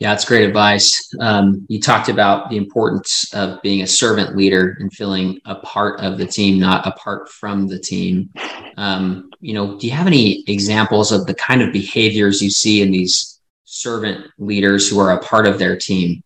Yeah, 0.00 0.10
that's 0.10 0.24
great 0.24 0.46
advice. 0.46 1.14
Um, 1.20 1.64
you 1.68 1.80
talked 1.80 2.08
about 2.08 2.50
the 2.50 2.56
importance 2.56 3.32
of 3.32 3.62
being 3.62 3.82
a 3.82 3.86
servant 3.86 4.36
leader 4.36 4.76
and 4.80 4.92
feeling 4.92 5.40
a 5.44 5.54
part 5.56 6.00
of 6.00 6.18
the 6.18 6.26
team, 6.26 6.58
not 6.58 6.84
apart 6.84 7.28
from 7.28 7.68
the 7.68 7.78
team. 7.78 8.30
Um, 8.76 9.30
you 9.40 9.54
know, 9.54 9.78
do 9.78 9.86
you 9.86 9.92
have 9.92 10.08
any 10.08 10.42
examples 10.48 11.12
of 11.12 11.26
the 11.26 11.34
kind 11.34 11.62
of 11.62 11.72
behaviors 11.72 12.42
you 12.42 12.50
see 12.50 12.82
in 12.82 12.90
these 12.90 13.40
servant 13.64 14.26
leaders 14.36 14.88
who 14.88 14.98
are 14.98 15.12
a 15.12 15.22
part 15.22 15.46
of 15.46 15.60
their 15.60 15.76
team? 15.76 16.24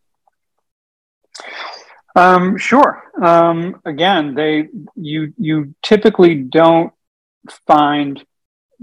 Um, 2.17 2.57
sure. 2.57 3.05
Um, 3.23 3.81
again, 3.85 4.35
they 4.35 4.69
you 4.97 5.35
you 5.37 5.75
typically 5.83 6.37
don't 6.37 6.93
find 7.67 8.25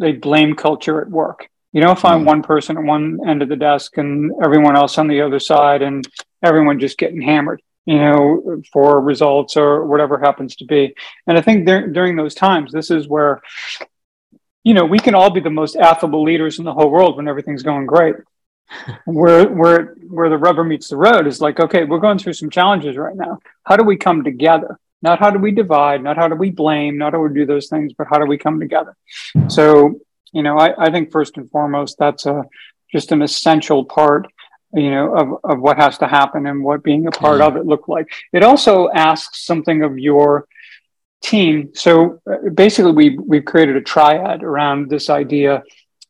a 0.01 0.11
blame 0.13 0.55
culture 0.55 1.01
at 1.01 1.09
work 1.09 1.49
you 1.75 1.81
don't 1.81 1.99
find 1.99 2.19
mm-hmm. 2.19 2.27
one 2.27 2.41
person 2.41 2.77
at 2.77 2.83
one 2.83 3.19
end 3.27 3.41
of 3.41 3.49
the 3.49 3.55
desk 3.57 3.97
and 3.97 4.31
everyone 4.41 4.77
else 4.77 4.97
on 4.97 5.07
the 5.07 5.21
other 5.21 5.39
side 5.39 5.81
and 5.81 6.07
everyone 6.41 6.79
just 6.79 6.97
getting 6.97 7.21
hammered 7.21 7.61
you 7.85 7.99
know 7.99 8.61
for 8.71 9.01
results 9.01 9.57
or 9.57 9.85
whatever 9.85 10.17
happens 10.17 10.55
to 10.55 10.65
be. 10.65 10.95
And 11.27 11.37
i 11.37 11.41
think 11.41 11.65
there, 11.65 11.87
during 11.87 12.15
those 12.15 12.33
times 12.33 12.71
this 12.71 12.89
is 12.89 13.07
where 13.07 13.41
you 14.63 14.73
know 14.73 14.85
we 14.85 14.99
can 14.99 15.15
all 15.15 15.29
be 15.29 15.41
the 15.41 15.49
most 15.49 15.75
affable 15.75 16.23
leaders 16.23 16.59
in 16.59 16.65
the 16.65 16.73
whole 16.73 16.89
world 16.89 17.17
when 17.17 17.27
everything's 17.27 17.63
going 17.63 17.85
great. 17.85 18.15
Where 19.05 19.47
where 19.47 19.93
where 20.09 20.27
the 20.27 20.39
rubber 20.39 20.63
meets 20.63 20.87
the 20.89 20.97
road 20.97 21.27
is 21.27 21.39
like 21.39 21.59
okay 21.59 21.83
we're 21.83 21.99
going 21.99 22.17
through 22.17 22.33
some 22.33 22.49
challenges 22.49 22.97
right 22.97 23.15
now. 23.15 23.37
How 23.63 23.75
do 23.77 23.83
we 23.83 23.95
come 23.95 24.23
together? 24.23 24.79
Not 25.03 25.19
how 25.19 25.29
do 25.29 25.37
we 25.37 25.51
divide 25.51 26.01
not 26.01 26.17
how 26.17 26.27
do 26.27 26.33
we 26.33 26.49
blame 26.49 26.97
not 26.97 27.13
how 27.13 27.19
do 27.19 27.31
we 27.31 27.39
do 27.41 27.45
those 27.45 27.67
things 27.67 27.93
but 27.95 28.07
how 28.09 28.17
do 28.17 28.25
we 28.25 28.39
come 28.39 28.59
together? 28.59 28.95
So 29.49 29.99
you 30.35 30.43
know, 30.43 30.57
I, 30.57 30.85
I 30.85 30.91
think 30.91 31.11
first 31.11 31.37
and 31.37 31.49
foremost, 31.49 31.95
that's 31.97 32.25
a 32.25 32.43
just 32.91 33.11
an 33.11 33.21
essential 33.21 33.85
part, 33.85 34.27
you 34.73 34.91
know, 34.91 35.15
of, 35.15 35.27
of 35.51 35.61
what 35.61 35.77
has 35.77 35.97
to 35.99 36.07
happen 36.07 36.45
and 36.45 36.63
what 36.63 36.83
being 36.83 37.07
a 37.07 37.11
part 37.11 37.39
mm-hmm. 37.39 37.57
of 37.57 37.61
it 37.61 37.65
look 37.65 37.87
like. 37.87 38.07
It 38.33 38.43
also 38.43 38.89
asks 38.89 39.45
something 39.45 39.81
of 39.81 39.97
your 39.97 40.47
team. 41.23 41.71
So 41.73 42.19
uh, 42.29 42.49
basically, 42.53 42.91
we 42.91 43.17
we've 43.17 43.45
created 43.45 43.77
a 43.77 43.81
triad 43.81 44.43
around 44.43 44.89
this 44.89 45.09
idea 45.09 45.63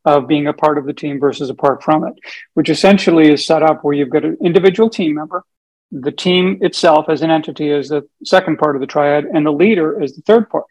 of 0.05 0.27
being 0.27 0.47
a 0.47 0.53
part 0.53 0.77
of 0.79 0.85
the 0.85 0.93
team 0.93 1.19
versus 1.19 1.49
apart 1.49 1.83
from 1.83 2.03
it, 2.03 2.13
which 2.55 2.69
essentially 2.69 3.31
is 3.31 3.45
set 3.45 3.63
up 3.63 3.83
where 3.83 3.93
you've 3.93 4.09
got 4.09 4.25
an 4.25 4.37
individual 4.41 4.89
team 4.89 5.15
member, 5.15 5.43
the 5.91 6.11
team 6.11 6.59
itself 6.61 7.09
as 7.09 7.21
an 7.21 7.31
entity 7.31 7.69
is 7.69 7.89
the 7.89 8.07
second 8.23 8.57
part 8.57 8.75
of 8.75 8.81
the 8.81 8.87
triad, 8.87 9.25
and 9.25 9.45
the 9.45 9.51
leader 9.51 10.01
is 10.01 10.15
the 10.15 10.21
third 10.23 10.49
part. 10.49 10.65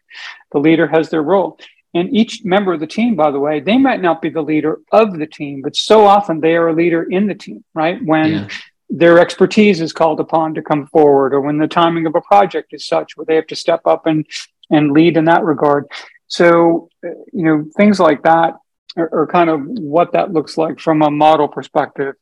The 0.51 0.59
leader 0.59 0.87
has 0.87 1.09
their 1.09 1.23
role. 1.23 1.57
And 1.95 2.13
each 2.13 2.43
member 2.43 2.73
of 2.73 2.81
the 2.81 2.87
team, 2.87 3.15
by 3.15 3.31
the 3.31 3.39
way, 3.39 3.61
they 3.61 3.77
might 3.77 4.01
not 4.01 4.21
be 4.21 4.29
the 4.29 4.41
leader 4.41 4.81
of 4.91 5.17
the 5.17 5.25
team, 5.25 5.61
but 5.63 5.77
so 5.77 6.05
often 6.05 6.41
they 6.41 6.55
are 6.55 6.67
a 6.67 6.73
leader 6.73 7.03
in 7.03 7.25
the 7.25 7.33
team, 7.33 7.63
right? 7.73 8.03
When 8.03 8.31
yeah. 8.31 8.47
their 8.89 9.17
expertise 9.17 9.79
is 9.79 9.93
called 9.93 10.19
upon 10.19 10.55
to 10.55 10.61
come 10.61 10.87
forward, 10.87 11.33
or 11.33 11.39
when 11.39 11.57
the 11.57 11.69
timing 11.69 12.05
of 12.05 12.13
a 12.13 12.21
project 12.21 12.73
is 12.73 12.85
such 12.85 13.15
where 13.15 13.25
they 13.25 13.35
have 13.35 13.47
to 13.47 13.55
step 13.55 13.87
up 13.87 14.05
and, 14.07 14.27
and 14.69 14.91
lead 14.91 15.15
in 15.15 15.25
that 15.25 15.45
regard. 15.45 15.85
So, 16.27 16.89
uh, 17.05 17.11
you 17.31 17.45
know, 17.45 17.65
things 17.77 17.97
like 17.99 18.23
that 18.23 18.55
are, 18.97 19.21
are 19.21 19.27
kind 19.27 19.49
of 19.49 19.61
what 19.63 20.11
that 20.11 20.33
looks 20.33 20.57
like 20.57 20.81
from 20.81 21.01
a 21.01 21.09
model 21.09 21.47
perspective. 21.47 22.15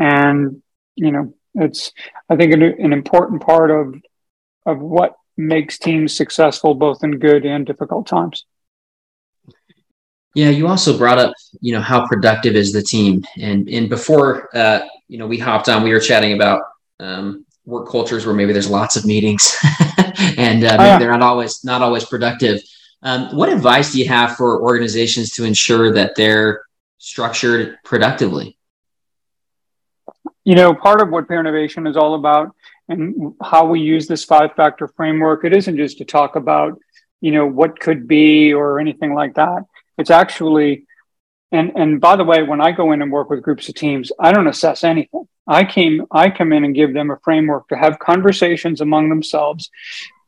And 0.00 0.62
you 0.96 1.12
know, 1.12 1.34
it's 1.54 1.92
I 2.28 2.36
think 2.36 2.52
an, 2.52 2.62
an 2.62 2.92
important 2.92 3.42
part 3.42 3.70
of 3.70 3.94
of 4.66 4.80
what 4.80 5.14
makes 5.36 5.78
teams 5.78 6.16
successful 6.16 6.74
both 6.74 7.04
in 7.04 7.18
good 7.18 7.44
and 7.44 7.64
difficult 7.64 8.06
times. 8.06 8.44
Yeah, 10.34 10.48
you 10.48 10.66
also 10.66 10.96
brought 10.96 11.18
up, 11.18 11.34
you 11.60 11.72
know, 11.72 11.80
how 11.80 12.06
productive 12.06 12.56
is 12.56 12.72
the 12.72 12.82
team, 12.82 13.22
and 13.38 13.68
and 13.68 13.88
before, 13.88 14.48
uh, 14.56 14.80
you 15.08 15.18
know, 15.18 15.26
we 15.26 15.38
hopped 15.38 15.68
on, 15.68 15.82
we 15.82 15.92
were 15.92 16.00
chatting 16.00 16.32
about 16.32 16.62
um, 17.00 17.44
work 17.66 17.90
cultures 17.90 18.24
where 18.24 18.34
maybe 18.34 18.52
there's 18.52 18.70
lots 18.70 18.96
of 18.96 19.04
meetings, 19.04 19.56
and 20.38 20.64
uh, 20.64 20.76
yeah. 20.78 20.98
they're 20.98 21.10
not 21.10 21.22
always 21.22 21.62
not 21.64 21.82
always 21.82 22.04
productive. 22.04 22.60
Um, 23.02 23.36
what 23.36 23.48
advice 23.50 23.92
do 23.92 23.98
you 23.98 24.08
have 24.08 24.36
for 24.36 24.62
organizations 24.62 25.32
to 25.32 25.44
ensure 25.44 25.92
that 25.92 26.14
they're 26.16 26.64
structured 26.98 27.78
productively? 27.84 28.56
You 30.44 30.54
know, 30.54 30.72
part 30.74 31.02
of 31.02 31.10
what 31.10 31.28
Peernovation 31.28 31.88
is 31.88 31.96
all 31.96 32.14
about 32.14 32.54
and 32.88 33.34
how 33.42 33.66
we 33.66 33.80
use 33.80 34.06
this 34.06 34.24
five 34.24 34.54
factor 34.54 34.88
framework, 34.88 35.44
it 35.44 35.54
isn't 35.54 35.76
just 35.76 35.98
to 35.98 36.04
talk 36.04 36.36
about, 36.36 36.78
you 37.20 37.32
know, 37.32 37.46
what 37.46 37.78
could 37.78 38.06
be 38.06 38.52
or 38.52 38.78
anything 38.78 39.14
like 39.14 39.34
that. 39.34 39.64
It's 39.98 40.10
actually, 40.10 40.86
and 41.50 41.72
and 41.76 42.00
by 42.00 42.16
the 42.16 42.24
way, 42.24 42.42
when 42.42 42.60
I 42.60 42.72
go 42.72 42.92
in 42.92 43.02
and 43.02 43.12
work 43.12 43.30
with 43.30 43.42
groups 43.42 43.68
of 43.68 43.74
teams, 43.74 44.10
I 44.18 44.32
don't 44.32 44.48
assess 44.48 44.84
anything. 44.84 45.28
I 45.46 45.64
came, 45.64 46.06
I 46.10 46.30
come 46.30 46.52
in 46.52 46.64
and 46.64 46.74
give 46.74 46.94
them 46.94 47.10
a 47.10 47.18
framework 47.18 47.68
to 47.68 47.76
have 47.76 47.98
conversations 47.98 48.80
among 48.80 49.08
themselves 49.08 49.70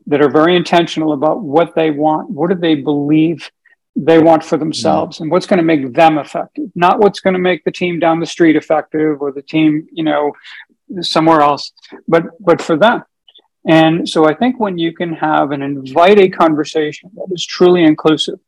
that 0.06 0.20
are 0.20 0.30
very 0.30 0.56
intentional 0.56 1.12
about 1.12 1.40
what 1.40 1.74
they 1.74 1.90
want, 1.90 2.30
what 2.30 2.50
do 2.50 2.56
they 2.56 2.74
believe 2.74 3.50
they 3.96 4.18
want 4.18 4.44
for 4.44 4.56
themselves, 4.56 5.20
and 5.20 5.30
what's 5.30 5.46
going 5.46 5.58
to 5.58 5.64
make 5.64 5.92
them 5.92 6.18
effective, 6.18 6.68
not 6.74 6.98
what's 6.98 7.20
going 7.20 7.34
to 7.34 7.40
make 7.40 7.62
the 7.64 7.70
team 7.70 8.00
down 8.00 8.18
the 8.18 8.26
street 8.26 8.56
effective 8.56 9.22
or 9.22 9.30
the 9.30 9.42
team, 9.42 9.86
you 9.92 10.02
know, 10.02 10.32
somewhere 11.00 11.40
else, 11.40 11.72
but 12.08 12.24
but 12.40 12.60
for 12.60 12.76
them. 12.76 13.04
And 13.66 14.06
so 14.08 14.26
I 14.26 14.34
think 14.34 14.60
when 14.60 14.76
you 14.78 14.92
can 14.92 15.14
have 15.14 15.52
and 15.52 15.62
invite 15.62 16.18
a 16.18 16.28
conversation 16.28 17.10
that 17.14 17.28
is 17.32 17.46
truly 17.46 17.82
inclusive, 17.84 18.38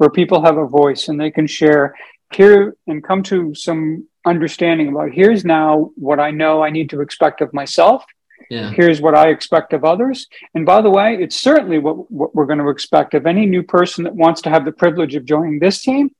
where 0.00 0.08
people 0.08 0.42
have 0.42 0.56
a 0.56 0.66
voice 0.66 1.08
and 1.08 1.20
they 1.20 1.30
can 1.30 1.46
share 1.46 1.94
here 2.32 2.74
and 2.86 3.04
come 3.04 3.22
to 3.22 3.54
some 3.54 4.08
understanding 4.24 4.88
about 4.88 5.10
here's 5.12 5.44
now 5.44 5.90
what 5.94 6.18
I 6.18 6.30
know 6.30 6.64
I 6.64 6.70
need 6.70 6.88
to 6.90 7.02
expect 7.02 7.42
of 7.42 7.52
myself. 7.52 8.02
Yeah. 8.48 8.70
Here's 8.70 9.02
what 9.02 9.14
I 9.14 9.28
expect 9.28 9.74
of 9.74 9.84
others. 9.84 10.26
And 10.54 10.64
by 10.64 10.80
the 10.80 10.88
way, 10.88 11.18
it's 11.20 11.36
certainly 11.36 11.78
what, 11.78 12.10
what 12.10 12.34
we're 12.34 12.46
going 12.46 12.60
to 12.60 12.70
expect 12.70 13.12
of 13.12 13.26
any 13.26 13.44
new 13.44 13.62
person 13.62 14.04
that 14.04 14.14
wants 14.14 14.40
to 14.42 14.48
have 14.48 14.64
the 14.64 14.72
privilege 14.72 15.14
of 15.16 15.26
joining 15.26 15.58
this 15.58 15.82
team. 15.82 16.14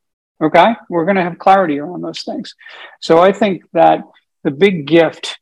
Okay. 0.44 0.74
We're 0.90 1.06
going 1.06 1.16
to 1.16 1.22
have 1.22 1.38
clarity 1.38 1.78
around 1.78 2.02
those 2.02 2.22
things. 2.22 2.54
So 3.00 3.18
I 3.18 3.32
think 3.32 3.62
that 3.72 4.02
the 4.44 4.50
big 4.50 4.86
gift 4.88 5.38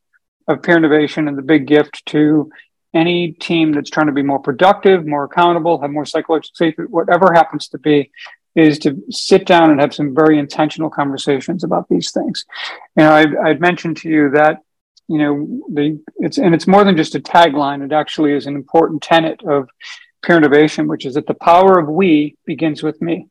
of 0.46 0.62
Peernovation 0.62 1.27
and 1.27 1.37
the 1.37 1.42
big 1.42 1.66
gift 1.66 2.07
to 2.07 2.53
any 2.94 3.33
team 3.33 3.72
that's 3.72 3.90
trying 3.90 4.07
to 4.07 4.12
be 4.12 4.22
more 4.22 4.38
productive, 4.38 5.07
more 5.07 5.24
accountable, 5.24 5.81
have 5.81 5.90
more 5.90 6.07
psychological 6.07 6.55
safety, 6.55 6.83
whatever 6.88 7.33
happens 7.33 7.68
to 7.68 7.79
be, 7.79 8.11
is 8.55 8.79
to 8.81 9.03
sit 9.11 9.46
down 9.46 9.70
and 9.70 9.81
have 9.81 9.94
some 9.94 10.14
very 10.14 10.38
intentional 10.38 10.90
conversations 10.90 11.64
about 11.64 11.88
these 11.88 12.11
things. 12.11 12.44
You 12.96 13.05
know, 13.05 13.12
I, 13.12 13.51
I'd 13.51 13.61
mentioned 13.61 13.98
to 13.98 14.09
you 14.09 14.31
that 14.31 14.62
you 15.07 15.18
know 15.18 15.62
the 15.72 16.03
it's 16.16 16.38
and 16.38 16.55
it's 16.55 16.66
more 16.66 16.85
than 16.85 16.96
just 16.96 17.14
a 17.14 17.20
tagline. 17.20 17.85
It 17.85 17.92
actually 17.92 18.33
is 18.33 18.46
an 18.46 18.57
important 18.57 19.03
tenet 19.03 19.42
of 19.44 19.68
Peernovation, 20.24 20.88
which 20.88 21.07
is 21.07 21.14
that 21.14 21.27
the 21.27 21.35
power 21.35 21.79
of 21.79 21.88
we 21.88 22.37
begins 22.44 22.83
with 22.83 23.01
me. 23.01 23.29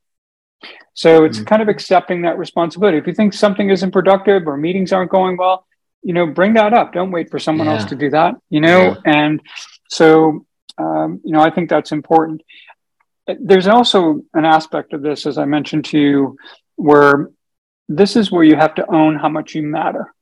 So 0.93 1.26
it's 1.26 1.38
mm-hmm. 1.38 1.46
kind 1.46 1.62
of 1.62 1.67
accepting 1.67 2.24
that 2.24 2.39
responsibility. 2.39 2.98
If 2.98 3.06
you 3.06 3.13
think 3.13 3.34
something 3.34 3.70
isn't 3.70 3.91
productive 3.91 4.48
or 4.48 4.58
meetings 4.58 4.91
aren't 4.91 5.12
going 5.12 5.38
well, 5.38 5.66
you 6.08 6.13
know, 6.13 6.26
bring 6.26 6.54
that 6.54 6.74
up. 6.74 6.93
Don't 6.93 7.12
wait 7.12 7.30
for 7.30 7.39
someone 7.39 7.67
yeah. 7.67 7.74
else 7.74 7.86
to 7.86 7.96
do 7.96 8.10
that. 8.10 8.36
You 8.50 8.62
know, 8.62 8.82
yeah. 8.82 8.96
and 9.06 9.41
so 9.89 10.46
um, 10.78 11.22
you 11.24 11.34
know, 11.34 11.41
I 11.41 11.50
think 11.50 11.70
that's 11.70 11.91
important 11.91 12.41
there's 13.39 13.67
also 13.67 14.22
an 14.34 14.46
aspect 14.46 14.93
of 14.93 15.02
this, 15.02 15.26
as 15.26 15.38
I 15.38 15.46
mentioned 15.46 15.86
to 15.86 16.00
you, 16.00 16.38
where 16.76 17.30
this 17.89 18.15
is 18.15 18.32
where 18.32 18.43
you 18.43 18.56
have 18.56 18.76
to 18.76 18.91
own 18.91 19.15
how 19.15 19.30
much 19.30 19.56
you 19.56 19.63
matter. 19.63 20.13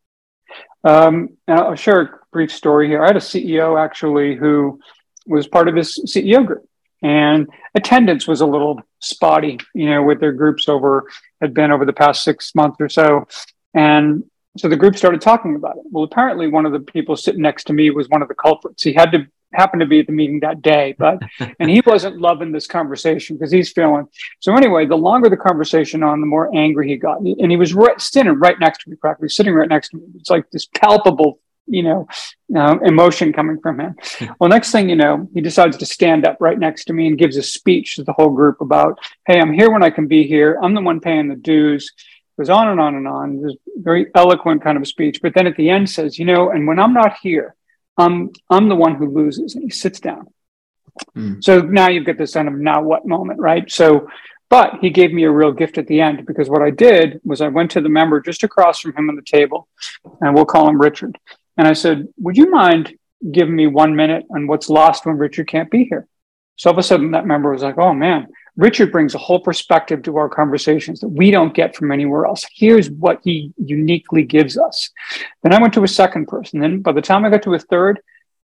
Um, 0.84 1.38
and 1.48 1.60
I'll 1.60 1.76
share 1.76 2.02
a 2.02 2.20
brief 2.32 2.52
story 2.52 2.88
here. 2.88 3.04
I 3.04 3.08
had 3.08 3.18
a 3.18 3.20
CEO 3.20 3.84
actually 3.84 4.36
who 4.36 4.80
was 5.26 5.48
part 5.48 5.68
of 5.68 5.76
his 5.76 6.00
CEO 6.08 6.46
group, 6.46 6.68
and 7.02 7.48
attendance 7.74 8.28
was 8.28 8.42
a 8.42 8.46
little 8.46 8.82
spotty, 9.00 9.60
you 9.74 9.90
know, 9.90 10.04
with 10.04 10.20
their 10.20 10.34
groups 10.34 10.70
over 10.70 11.08
had 11.42 11.54
been 11.54 11.72
over 11.72 11.86
the 11.86 11.94
past 11.94 12.24
six 12.24 12.54
months 12.54 12.78
or 12.80 12.90
so, 12.90 13.28
and 13.74 14.24
so 14.58 14.70
the 14.70 14.78
group 14.78 14.96
started 14.96 15.22
talking 15.22 15.56
about 15.56 15.78
it. 15.78 15.84
Well, 15.90 16.04
apparently, 16.04 16.48
one 16.48 16.66
of 16.66 16.72
the 16.72 16.80
people 16.80 17.16
sitting 17.16 17.42
next 17.42 17.66
to 17.66 17.74
me 17.74 17.90
was 17.90 18.08
one 18.10 18.22
of 18.22 18.28
the 18.28 18.36
culprits. 18.36 18.84
He 18.84 18.94
had 18.94 19.12
to 19.12 19.28
happen 19.54 19.80
to 19.80 19.86
be 19.86 20.00
at 20.00 20.08
the 20.08 20.14
meeting 20.14 20.40
that 20.42 20.62
day, 20.62 20.96
but 20.98 21.20
and 21.60 21.70
he 21.70 21.82
wasn't 21.86 22.20
loving 22.20 22.52
this 22.52 22.68
conversation 22.68 23.36
because 23.36 23.52
he's 23.52 23.72
feeling. 23.72 24.08
So 24.40 24.56
anyway, 24.56 24.86
the 24.86 24.96
longer 24.96 25.30
the 25.30 25.38
conversation 25.38 26.04
on, 26.04 26.22
the 26.22 26.28
more 26.28 26.56
angry 26.56 26.88
he 26.88 26.98
got, 26.98 27.20
and 27.20 27.52
he 27.52 27.58
was 27.58 27.74
right, 27.74 28.00
standing 28.00 28.40
right 28.40 28.60
next 28.60 28.84
to 28.84 28.90
me, 28.90 28.96
practically 28.96 29.30
sitting 29.30 29.54
right 29.54 29.70
next 29.70 29.90
to 29.90 29.98
me. 29.98 30.04
It's 30.16 30.30
like 30.30 30.50
this 30.52 30.68
palpable, 30.74 31.40
you 31.68 31.84
know, 31.84 32.08
uh, 32.56 32.78
emotion 32.84 33.34
coming 33.34 33.60
from 33.60 33.80
him. 33.80 33.96
well, 34.40 34.50
next 34.50 34.72
thing 34.72 34.88
you 34.88 34.96
know, 34.96 35.28
he 35.34 35.42
decides 35.42 35.76
to 35.78 35.86
stand 35.86 36.26
up 36.26 36.38
right 36.40 36.60
next 36.60 36.86
to 36.86 36.94
me 36.94 37.08
and 37.08 37.18
gives 37.18 37.36
a 37.36 37.44
speech 37.44 37.96
to 37.96 38.04
the 38.04 38.14
whole 38.14 38.30
group 38.30 38.62
about, 38.62 39.00
"Hey, 39.28 39.40
I'm 39.40 39.54
here 39.54 39.72
when 39.72 39.84
I 39.84 39.90
can 39.90 40.08
be 40.08 40.26
here. 40.26 40.58
I'm 40.62 40.76
the 40.76 40.82
one 40.82 41.02
paying 41.02 41.28
the 41.28 41.36
dues." 41.36 41.92
Goes 42.38 42.50
on 42.50 42.68
and 42.70 42.80
on 42.80 42.96
and 42.96 43.08
on. 43.08 43.42
This 43.42 43.56
very 43.78 44.08
eloquent 44.16 44.64
kind 44.64 44.78
of 44.78 44.84
a 44.84 44.86
speech, 44.86 45.22
but 45.22 45.34
then 45.34 45.48
at 45.48 45.56
the 45.56 45.70
end 45.70 45.90
says, 45.90 46.20
"You 46.20 46.26
know, 46.26 46.52
and 46.52 46.68
when 46.68 46.80
I'm 46.80 46.94
not 46.94 47.18
here." 47.22 47.56
I'm 47.98 48.32
I'm 48.50 48.70
the 48.70 48.76
one 48.76 48.96
who 48.96 49.08
loses, 49.08 49.56
and 49.56 49.64
he 49.64 49.70
sits 49.70 50.00
down. 50.00 50.28
Mm. 51.16 51.44
So 51.44 51.62
now 51.62 51.90
you've 51.90 52.06
got 52.06 52.18
this 52.18 52.34
kind 52.34 52.48
of 52.48 52.54
now 52.56 52.82
what 52.82 53.06
moment, 53.06 53.40
right? 53.40 53.70
So, 53.72 54.08
but 54.50 54.76
he 54.82 54.90
gave 54.90 55.14
me 55.14 55.24
a 55.24 55.32
real 55.32 55.52
gift 55.52 55.78
at 55.78 55.88
the 55.88 56.02
end 56.02 56.26
because 56.26 56.50
what 56.50 56.62
I 56.62 56.70
did 56.70 57.20
was 57.24 57.42
I 57.42 57.48
went 57.48 57.72
to 57.72 57.82
the 57.82 57.90
member 57.90 58.20
just 58.22 58.44
across 58.44 58.80
from 58.80 58.96
him 58.96 59.10
on 59.10 59.16
the 59.16 59.22
table, 59.22 59.68
and 60.22 60.34
we'll 60.34 60.46
call 60.46 60.70
him 60.70 60.80
Richard, 60.80 61.18
and 61.58 61.68
I 61.68 61.74
said, 61.74 62.08
"Would 62.20 62.38
you 62.38 62.50
mind 62.50 62.98
giving 63.32 63.56
me 63.56 63.68
one 63.68 63.96
minute 63.96 64.26
on 64.34 64.48
what's 64.48 64.70
lost 64.70 65.06
when 65.06 65.18
Richard 65.18 65.48
can't 65.48 65.72
be 65.72 65.86
here?" 65.86 66.08
So 66.58 66.70
all 66.70 66.74
of 66.74 66.80
a 66.80 66.84
sudden, 66.84 67.12
that 67.12 67.26
member 67.26 67.52
was 67.52 67.64
like, 67.64 67.78
"Oh 67.78 67.94
man." 67.94 68.28
Richard 68.58 68.92
brings 68.92 69.16
a 69.16 69.20
whole 69.20 69.40
perspective 69.40 70.04
to 70.04 70.18
our 70.18 70.30
conversations 70.30 71.02
that 71.02 71.10
we 71.10 71.30
don't 71.30 71.54
get 71.54 71.76
from 71.76 71.92
anywhere 71.92 72.26
else. 72.26 72.46
Here's 72.54 72.90
what 72.90 73.20
he 73.24 73.54
uniquely 73.58 74.24
gives 74.24 74.58
us. 74.58 74.90
Then 75.44 75.54
I 75.54 75.62
went 75.62 75.74
to 75.74 75.84
a 75.84 75.88
second 75.88 76.28
person. 76.28 76.60
Then 76.60 76.82
by 76.82 76.94
the 76.94 77.02
time 77.02 77.26
I 77.26 77.30
got 77.30 77.44
to 77.44 77.54
a 77.54 77.60
third, 77.60 78.00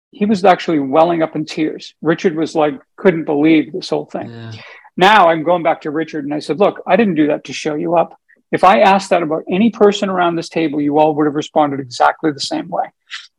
he 0.10 0.26
was 0.26 0.44
actually 0.44 0.80
welling 0.80 1.22
up 1.22 1.36
in 1.36 1.46
tears. 1.46 1.94
Richard 2.02 2.36
was 2.36 2.56
like, 2.56 2.82
couldn't 2.96 3.26
believe 3.26 3.72
this 3.72 3.90
whole 3.90 4.06
thing. 4.06 4.30
Yeah. 4.30 4.52
Now 4.98 5.30
I'm 5.30 5.44
going 5.44 5.64
back 5.64 5.82
to 5.82 5.92
Richard 5.92 6.26
and 6.26 6.34
I 6.34 6.40
said, 6.40 6.60
look, 6.60 6.82
I 6.86 6.96
didn't 6.96 7.16
do 7.16 7.28
that 7.28 7.46
to 7.46 7.54
show 7.54 7.76
you 7.76 7.96
up. 7.96 8.20
If 8.52 8.64
I 8.66 8.82
asked 8.82 9.12
that 9.12 9.24
about 9.24 9.44
any 9.50 9.70
person 9.70 10.10
around 10.10 10.36
this 10.36 10.50
table, 10.50 10.82
you 10.82 11.00
all 11.00 11.16
would 11.16 11.26
have 11.26 11.36
responded 11.36 11.80
exactly 11.80 12.32
the 12.32 12.42
same 12.42 12.68
way. 12.68 12.88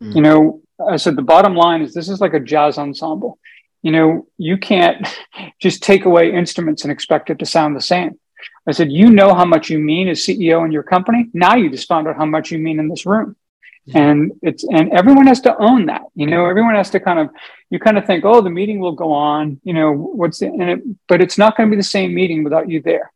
Mm. 0.03 0.15
You 0.15 0.23
know, 0.23 0.63
I 0.89 0.97
said, 0.97 1.17
the 1.17 1.23
bottom 1.23 1.55
line 1.55 1.83
is 1.83 1.93
this 1.93 2.09
is 2.09 2.21
like 2.21 2.35
a 2.35 2.41
jazz 2.41 2.79
ensemble 2.79 3.39
you 3.83 3.91
know, 3.91 4.27
you 4.39 4.57
can't 4.57 5.07
just 5.61 5.83
take 5.83 6.05
away 6.05 6.33
instruments 6.33 6.83
and 6.83 6.93
expect 6.93 7.31
it 7.31 7.39
to 7.41 7.47
sound 7.47 7.77
the 7.77 7.81
same. 7.81 8.19
I 8.67 8.73
said, 8.73 8.93
you 8.93 9.11
know 9.11 9.35
how 9.35 9.45
much 9.45 9.71
you 9.71 9.79
mean 9.79 10.09
as 10.09 10.21
CEO 10.21 10.65
in 10.65 10.73
your 10.73 10.83
company. 10.83 11.29
Now 11.33 11.57
you 11.57 11.71
just 11.71 11.89
found 11.89 12.09
out 12.09 12.17
how 12.17 12.27
much 12.27 12.51
you 12.51 12.59
mean 12.59 12.79
in 12.79 12.89
this 12.89 13.07
room. 13.07 13.37
Yeah. 13.85 13.99
And 13.99 14.33
it's 14.43 14.63
and 14.63 14.93
everyone 14.93 15.27
has 15.27 15.41
to 15.41 15.57
own 15.57 15.87
that. 15.87 16.03
You 16.15 16.27
know, 16.27 16.47
everyone 16.47 16.77
has 16.77 16.91
to 16.91 17.01
kind 17.01 17.19
of 17.19 17.31
you 17.71 17.81
kind 17.81 17.99
of 17.99 18.07
think, 18.07 18.25
oh, 18.25 18.41
the 18.41 18.51
meeting 18.51 18.79
will 18.79 18.93
go 18.93 19.13
on. 19.13 19.61
You 19.65 19.73
know, 19.75 19.93
what's 19.93 20.39
the, 20.39 20.47
and 20.47 20.71
it, 20.71 20.83
but 21.09 21.21
it's 21.21 21.37
not 21.37 21.57
going 21.57 21.69
to 21.69 21.73
be 21.73 21.81
the 21.81 21.83
same 21.83 22.15
meeting 22.15 22.45
without 22.45 22.69
you 22.69 22.81
there. 22.81 23.13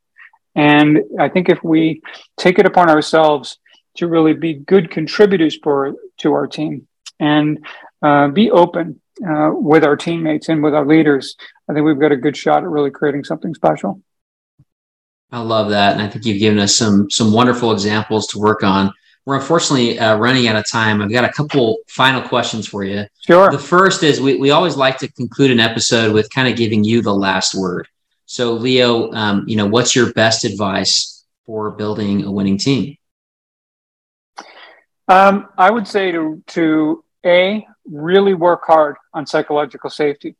And 0.57 1.05
I 1.21 1.29
think 1.29 1.49
if 1.49 1.63
we 1.63 2.03
take 2.37 2.59
it 2.59 2.67
upon 2.67 2.91
ourselves 2.91 3.59
to 3.99 4.09
really 4.09 4.33
be 4.33 4.55
good 4.55 4.91
contributors 4.91 5.57
for 5.63 5.95
to 6.19 6.33
our 6.33 6.49
team 6.49 6.89
and 7.21 7.65
uh, 8.03 8.29
be 8.29 8.51
open 8.51 9.01
uh, 9.27 9.51
with 9.53 9.85
our 9.85 9.97
teammates 9.97 10.49
and 10.49 10.63
with 10.63 10.75
our 10.75 10.87
leaders, 10.87 11.37
I 11.69 11.73
think 11.73 11.87
we've 11.87 11.99
got 11.99 12.13
a 12.13 12.17
good 12.17 12.37
shot 12.37 12.63
at 12.63 12.69
really 12.69 12.91
creating 12.91 13.25
something 13.25 13.55
special. 13.55 14.01
I 15.31 15.41
love 15.41 15.71
that, 15.71 15.95
and 15.95 16.03
I 16.03 16.09
think 16.09 16.25
you've 16.25 16.39
given 16.39 16.59
us 16.59 16.75
some 16.75 17.11
some 17.11 17.33
wonderful 17.33 17.73
examples 17.73 18.29
to 18.29 18.39
work 18.39 18.63
on. 18.63 18.93
We're 19.25 19.37
unfortunately 19.37 19.99
uh, 19.99 20.17
running 20.17 20.47
out 20.47 20.55
of 20.55 20.69
time. 20.69 21.03
I've 21.03 21.11
got 21.11 21.25
a 21.25 21.33
couple 21.33 21.79
final 21.89 22.23
questions 22.23 22.69
for 22.69 22.85
you. 22.85 23.07
Sure. 23.27 23.51
The 23.51 23.59
first 23.59 24.05
is 24.05 24.21
we, 24.21 24.37
we 24.37 24.51
always 24.51 24.77
like 24.77 24.99
to 24.99 25.09
conclude 25.13 25.51
an 25.51 25.59
episode 25.59 26.13
with 26.13 26.33
kind 26.33 26.47
of 26.47 26.57
giving 26.57 26.85
you 26.85 27.03
the 27.03 27.13
last 27.13 27.53
word. 27.53 27.89
So, 28.27 28.53
Leo, 28.53 29.11
um, 29.13 29.45
you 29.49 29.57
know, 29.57 29.67
what's 29.67 29.97
your 29.97 30.13
best 30.13 30.45
advice 30.45 31.25
for 31.45 31.73
building 31.73 32.25
a 32.25 32.31
winning 32.31 32.57
team? 32.57 32.97
Um, 35.09 35.49
I 35.59 35.71
would 35.71 35.89
say 35.89 36.13
to 36.13 36.43
to 36.49 37.05
a 37.25 37.67
really 37.91 38.35
work 38.35 38.63
hard 38.65 38.97
on 39.15 39.27
psychological 39.27 39.91
safety. 39.91 40.37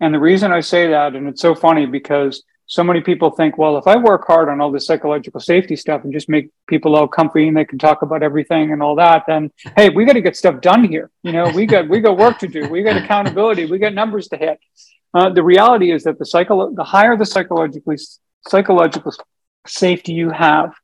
And 0.00 0.14
the 0.14 0.20
reason 0.20 0.52
I 0.52 0.60
say 0.60 0.88
that, 0.88 1.14
and 1.14 1.28
it's 1.28 1.40
so 1.40 1.54
funny 1.54 1.86
because 1.86 2.42
so 2.66 2.84
many 2.84 3.00
people 3.00 3.30
think, 3.30 3.56
well, 3.56 3.78
if 3.78 3.86
I 3.86 3.96
work 3.96 4.26
hard 4.26 4.50
on 4.50 4.60
all 4.60 4.70
this 4.70 4.86
psychological 4.86 5.40
safety 5.40 5.74
stuff 5.74 6.04
and 6.04 6.12
just 6.12 6.28
make 6.28 6.50
people 6.68 6.94
all 6.94 7.08
comfy 7.08 7.48
and 7.48 7.56
they 7.56 7.64
can 7.64 7.78
talk 7.78 8.02
about 8.02 8.22
everything 8.22 8.72
and 8.72 8.82
all 8.82 8.94
that, 8.96 9.24
then 9.26 9.50
hey, 9.74 9.88
we 9.88 10.04
got 10.04 10.12
to 10.12 10.20
get 10.20 10.36
stuff 10.36 10.60
done 10.60 10.84
here. 10.84 11.10
You 11.22 11.32
know, 11.32 11.50
we 11.50 11.64
got 11.64 11.88
we 11.88 12.00
got 12.00 12.18
work 12.18 12.38
to 12.40 12.46
do. 12.46 12.68
We 12.68 12.82
got 12.82 12.96
accountability. 13.02 13.64
We 13.64 13.78
got 13.78 13.94
numbers 13.94 14.28
to 14.28 14.36
hit. 14.36 14.60
Uh, 15.14 15.30
the 15.30 15.42
reality 15.42 15.90
is 15.90 16.04
that 16.04 16.18
the 16.18 16.26
cycle, 16.26 16.74
the 16.74 16.84
higher 16.84 17.16
the 17.16 17.24
psychologically 17.24 17.96
psychological 18.46 19.14
safety 19.66 20.12
you 20.12 20.28
have, 20.30 20.74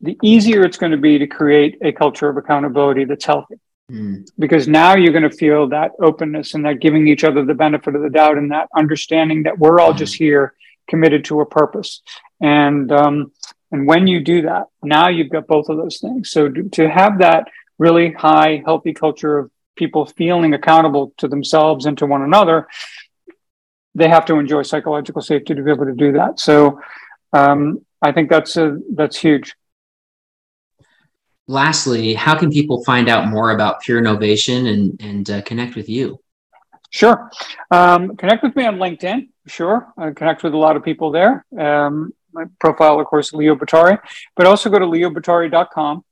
the 0.00 0.18
easier 0.24 0.64
it's 0.64 0.76
going 0.76 0.92
to 0.92 0.98
be 0.98 1.18
to 1.18 1.28
create 1.28 1.78
a 1.82 1.92
culture 1.92 2.28
of 2.28 2.36
accountability 2.36 3.04
that's 3.04 3.24
healthy. 3.24 3.54
Mm. 3.92 4.28
Because 4.38 4.66
now 4.66 4.96
you're 4.96 5.12
going 5.12 5.28
to 5.28 5.36
feel 5.36 5.68
that 5.68 5.92
openness 6.00 6.54
and 6.54 6.64
that 6.64 6.80
giving 6.80 7.06
each 7.06 7.24
other 7.24 7.44
the 7.44 7.54
benefit 7.54 7.94
of 7.94 8.02
the 8.02 8.10
doubt 8.10 8.38
and 8.38 8.50
that 8.50 8.68
understanding 8.74 9.42
that 9.42 9.58
we're 9.58 9.80
all 9.80 9.92
mm. 9.92 9.98
just 9.98 10.14
here 10.14 10.54
committed 10.88 11.24
to 11.26 11.40
a 11.40 11.46
purpose. 11.46 12.00
And 12.40 12.90
um, 12.90 13.32
and 13.70 13.86
when 13.86 14.06
you 14.06 14.20
do 14.20 14.42
that, 14.42 14.66
now 14.82 15.08
you've 15.08 15.30
got 15.30 15.46
both 15.46 15.68
of 15.68 15.78
those 15.78 15.98
things. 15.98 16.30
So 16.30 16.48
to, 16.48 16.68
to 16.70 16.90
have 16.90 17.18
that 17.18 17.48
really 17.78 18.12
high, 18.12 18.62
healthy 18.64 18.92
culture 18.92 19.38
of 19.38 19.50
people 19.76 20.04
feeling 20.04 20.52
accountable 20.52 21.14
to 21.18 21.28
themselves 21.28 21.86
and 21.86 21.96
to 21.98 22.06
one 22.06 22.22
another, 22.22 22.68
they 23.94 24.08
have 24.08 24.26
to 24.26 24.38
enjoy 24.38 24.62
psychological 24.62 25.22
safety 25.22 25.54
to 25.54 25.62
be 25.62 25.70
able 25.70 25.86
to 25.86 25.94
do 25.94 26.12
that. 26.12 26.38
So 26.38 26.80
um, 27.32 27.84
I 28.02 28.12
think 28.12 28.28
that's 28.28 28.56
a, 28.56 28.78
that's 28.94 29.16
huge. 29.16 29.54
Lastly, 31.48 32.14
how 32.14 32.38
can 32.38 32.50
people 32.50 32.84
find 32.84 33.08
out 33.08 33.28
more 33.28 33.50
about 33.50 33.82
Peernovation 33.82 34.72
and 34.72 35.00
and 35.02 35.30
uh, 35.30 35.42
connect 35.42 35.74
with 35.74 35.88
you? 35.88 36.20
Sure. 36.90 37.30
Um, 37.70 38.16
connect 38.16 38.42
with 38.42 38.54
me 38.54 38.66
on 38.66 38.76
LinkedIn. 38.76 39.28
Sure. 39.46 39.92
I 39.96 40.10
connect 40.10 40.42
with 40.42 40.54
a 40.54 40.58
lot 40.58 40.76
of 40.76 40.84
people 40.84 41.10
there. 41.10 41.44
Um, 41.58 42.12
my 42.32 42.44
profile, 42.60 43.00
of 43.00 43.06
course, 43.06 43.32
Leo 43.32 43.54
Bottary, 43.54 43.98
but 44.36 44.46
also 44.46 44.70
go 44.70 44.78
to 44.78 44.86
leobottary.com, 44.86 46.04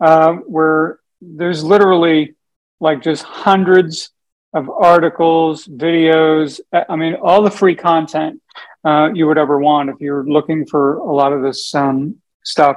uh, 0.00 0.32
where 0.46 0.98
there's 1.20 1.64
literally 1.64 2.34
like 2.80 3.02
just 3.02 3.22
hundreds 3.22 4.10
of 4.52 4.68
articles, 4.68 5.66
videos. 5.66 6.60
I 6.72 6.96
mean, 6.96 7.14
all 7.14 7.42
the 7.42 7.50
free 7.50 7.74
content 7.74 8.42
uh, 8.84 9.10
you 9.14 9.26
would 9.26 9.38
ever 9.38 9.58
want 9.58 9.88
if 9.90 9.96
you're 10.00 10.24
looking 10.24 10.66
for 10.66 10.96
a 10.96 11.12
lot 11.12 11.32
of 11.32 11.42
this 11.42 11.74
um, 11.74 12.16
stuff. 12.44 12.76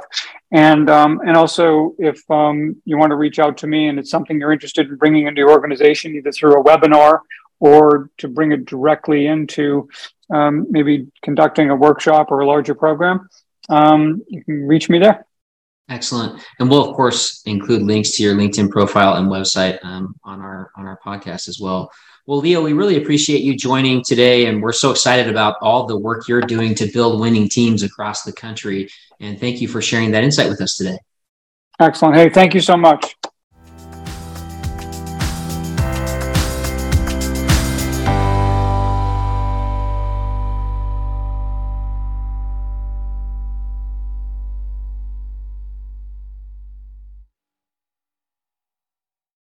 And 0.51 0.89
um, 0.89 1.19
and 1.25 1.37
also, 1.37 1.93
if 1.99 2.19
um, 2.31 2.75
you 2.85 2.97
want 2.97 3.11
to 3.11 3.15
reach 3.15 3.39
out 3.39 3.57
to 3.57 3.67
me 3.67 3.87
and 3.87 3.99
it's 3.99 4.09
something 4.09 4.39
you're 4.39 4.53
interested 4.53 4.89
in 4.89 4.95
bringing 4.95 5.27
into 5.27 5.39
your 5.39 5.51
organization, 5.51 6.15
either 6.15 6.31
through 6.31 6.59
a 6.59 6.63
webinar 6.63 7.19
or 7.59 8.09
to 8.17 8.27
bring 8.27 8.51
it 8.51 8.65
directly 8.65 9.27
into 9.27 9.89
um, 10.29 10.67
maybe 10.69 11.07
conducting 11.21 11.69
a 11.69 11.75
workshop 11.75 12.27
or 12.31 12.41
a 12.41 12.47
larger 12.47 12.75
program, 12.75 13.27
um, 13.69 14.21
you 14.27 14.43
can 14.43 14.67
reach 14.67 14.89
me 14.89 14.99
there. 14.99 15.25
Excellent, 15.89 16.41
and 16.59 16.69
we'll 16.69 16.89
of 16.89 16.95
course 16.95 17.41
include 17.45 17.81
links 17.81 18.11
to 18.11 18.23
your 18.23 18.35
LinkedIn 18.35 18.69
profile 18.69 19.15
and 19.15 19.27
website 19.27 19.79
um, 19.83 20.15
on 20.23 20.41
our 20.41 20.71
on 20.75 20.85
our 20.85 20.99
podcast 21.05 21.47
as 21.47 21.59
well. 21.61 21.91
Well, 22.27 22.39
Leo, 22.39 22.61
we 22.61 22.73
really 22.73 22.97
appreciate 22.97 23.41
you 23.41 23.55
joining 23.55 24.03
today, 24.03 24.47
and 24.47 24.61
we're 24.61 24.73
so 24.73 24.91
excited 24.91 25.29
about 25.29 25.55
all 25.61 25.85
the 25.85 25.97
work 25.97 26.27
you're 26.27 26.41
doing 26.41 26.75
to 26.75 26.85
build 26.91 27.21
winning 27.21 27.47
teams 27.47 27.83
across 27.83 28.23
the 28.23 28.33
country. 28.33 28.89
And 29.21 29.39
thank 29.39 29.61
you 29.61 29.69
for 29.69 29.81
sharing 29.81 30.11
that 30.11 30.25
insight 30.25 30.49
with 30.49 30.59
us 30.59 30.75
today. 30.75 30.99
Excellent. 31.79 32.15
Hey, 32.15 32.29
thank 32.29 32.53
you 32.53 32.59
so 32.59 32.75
much. 32.75 33.15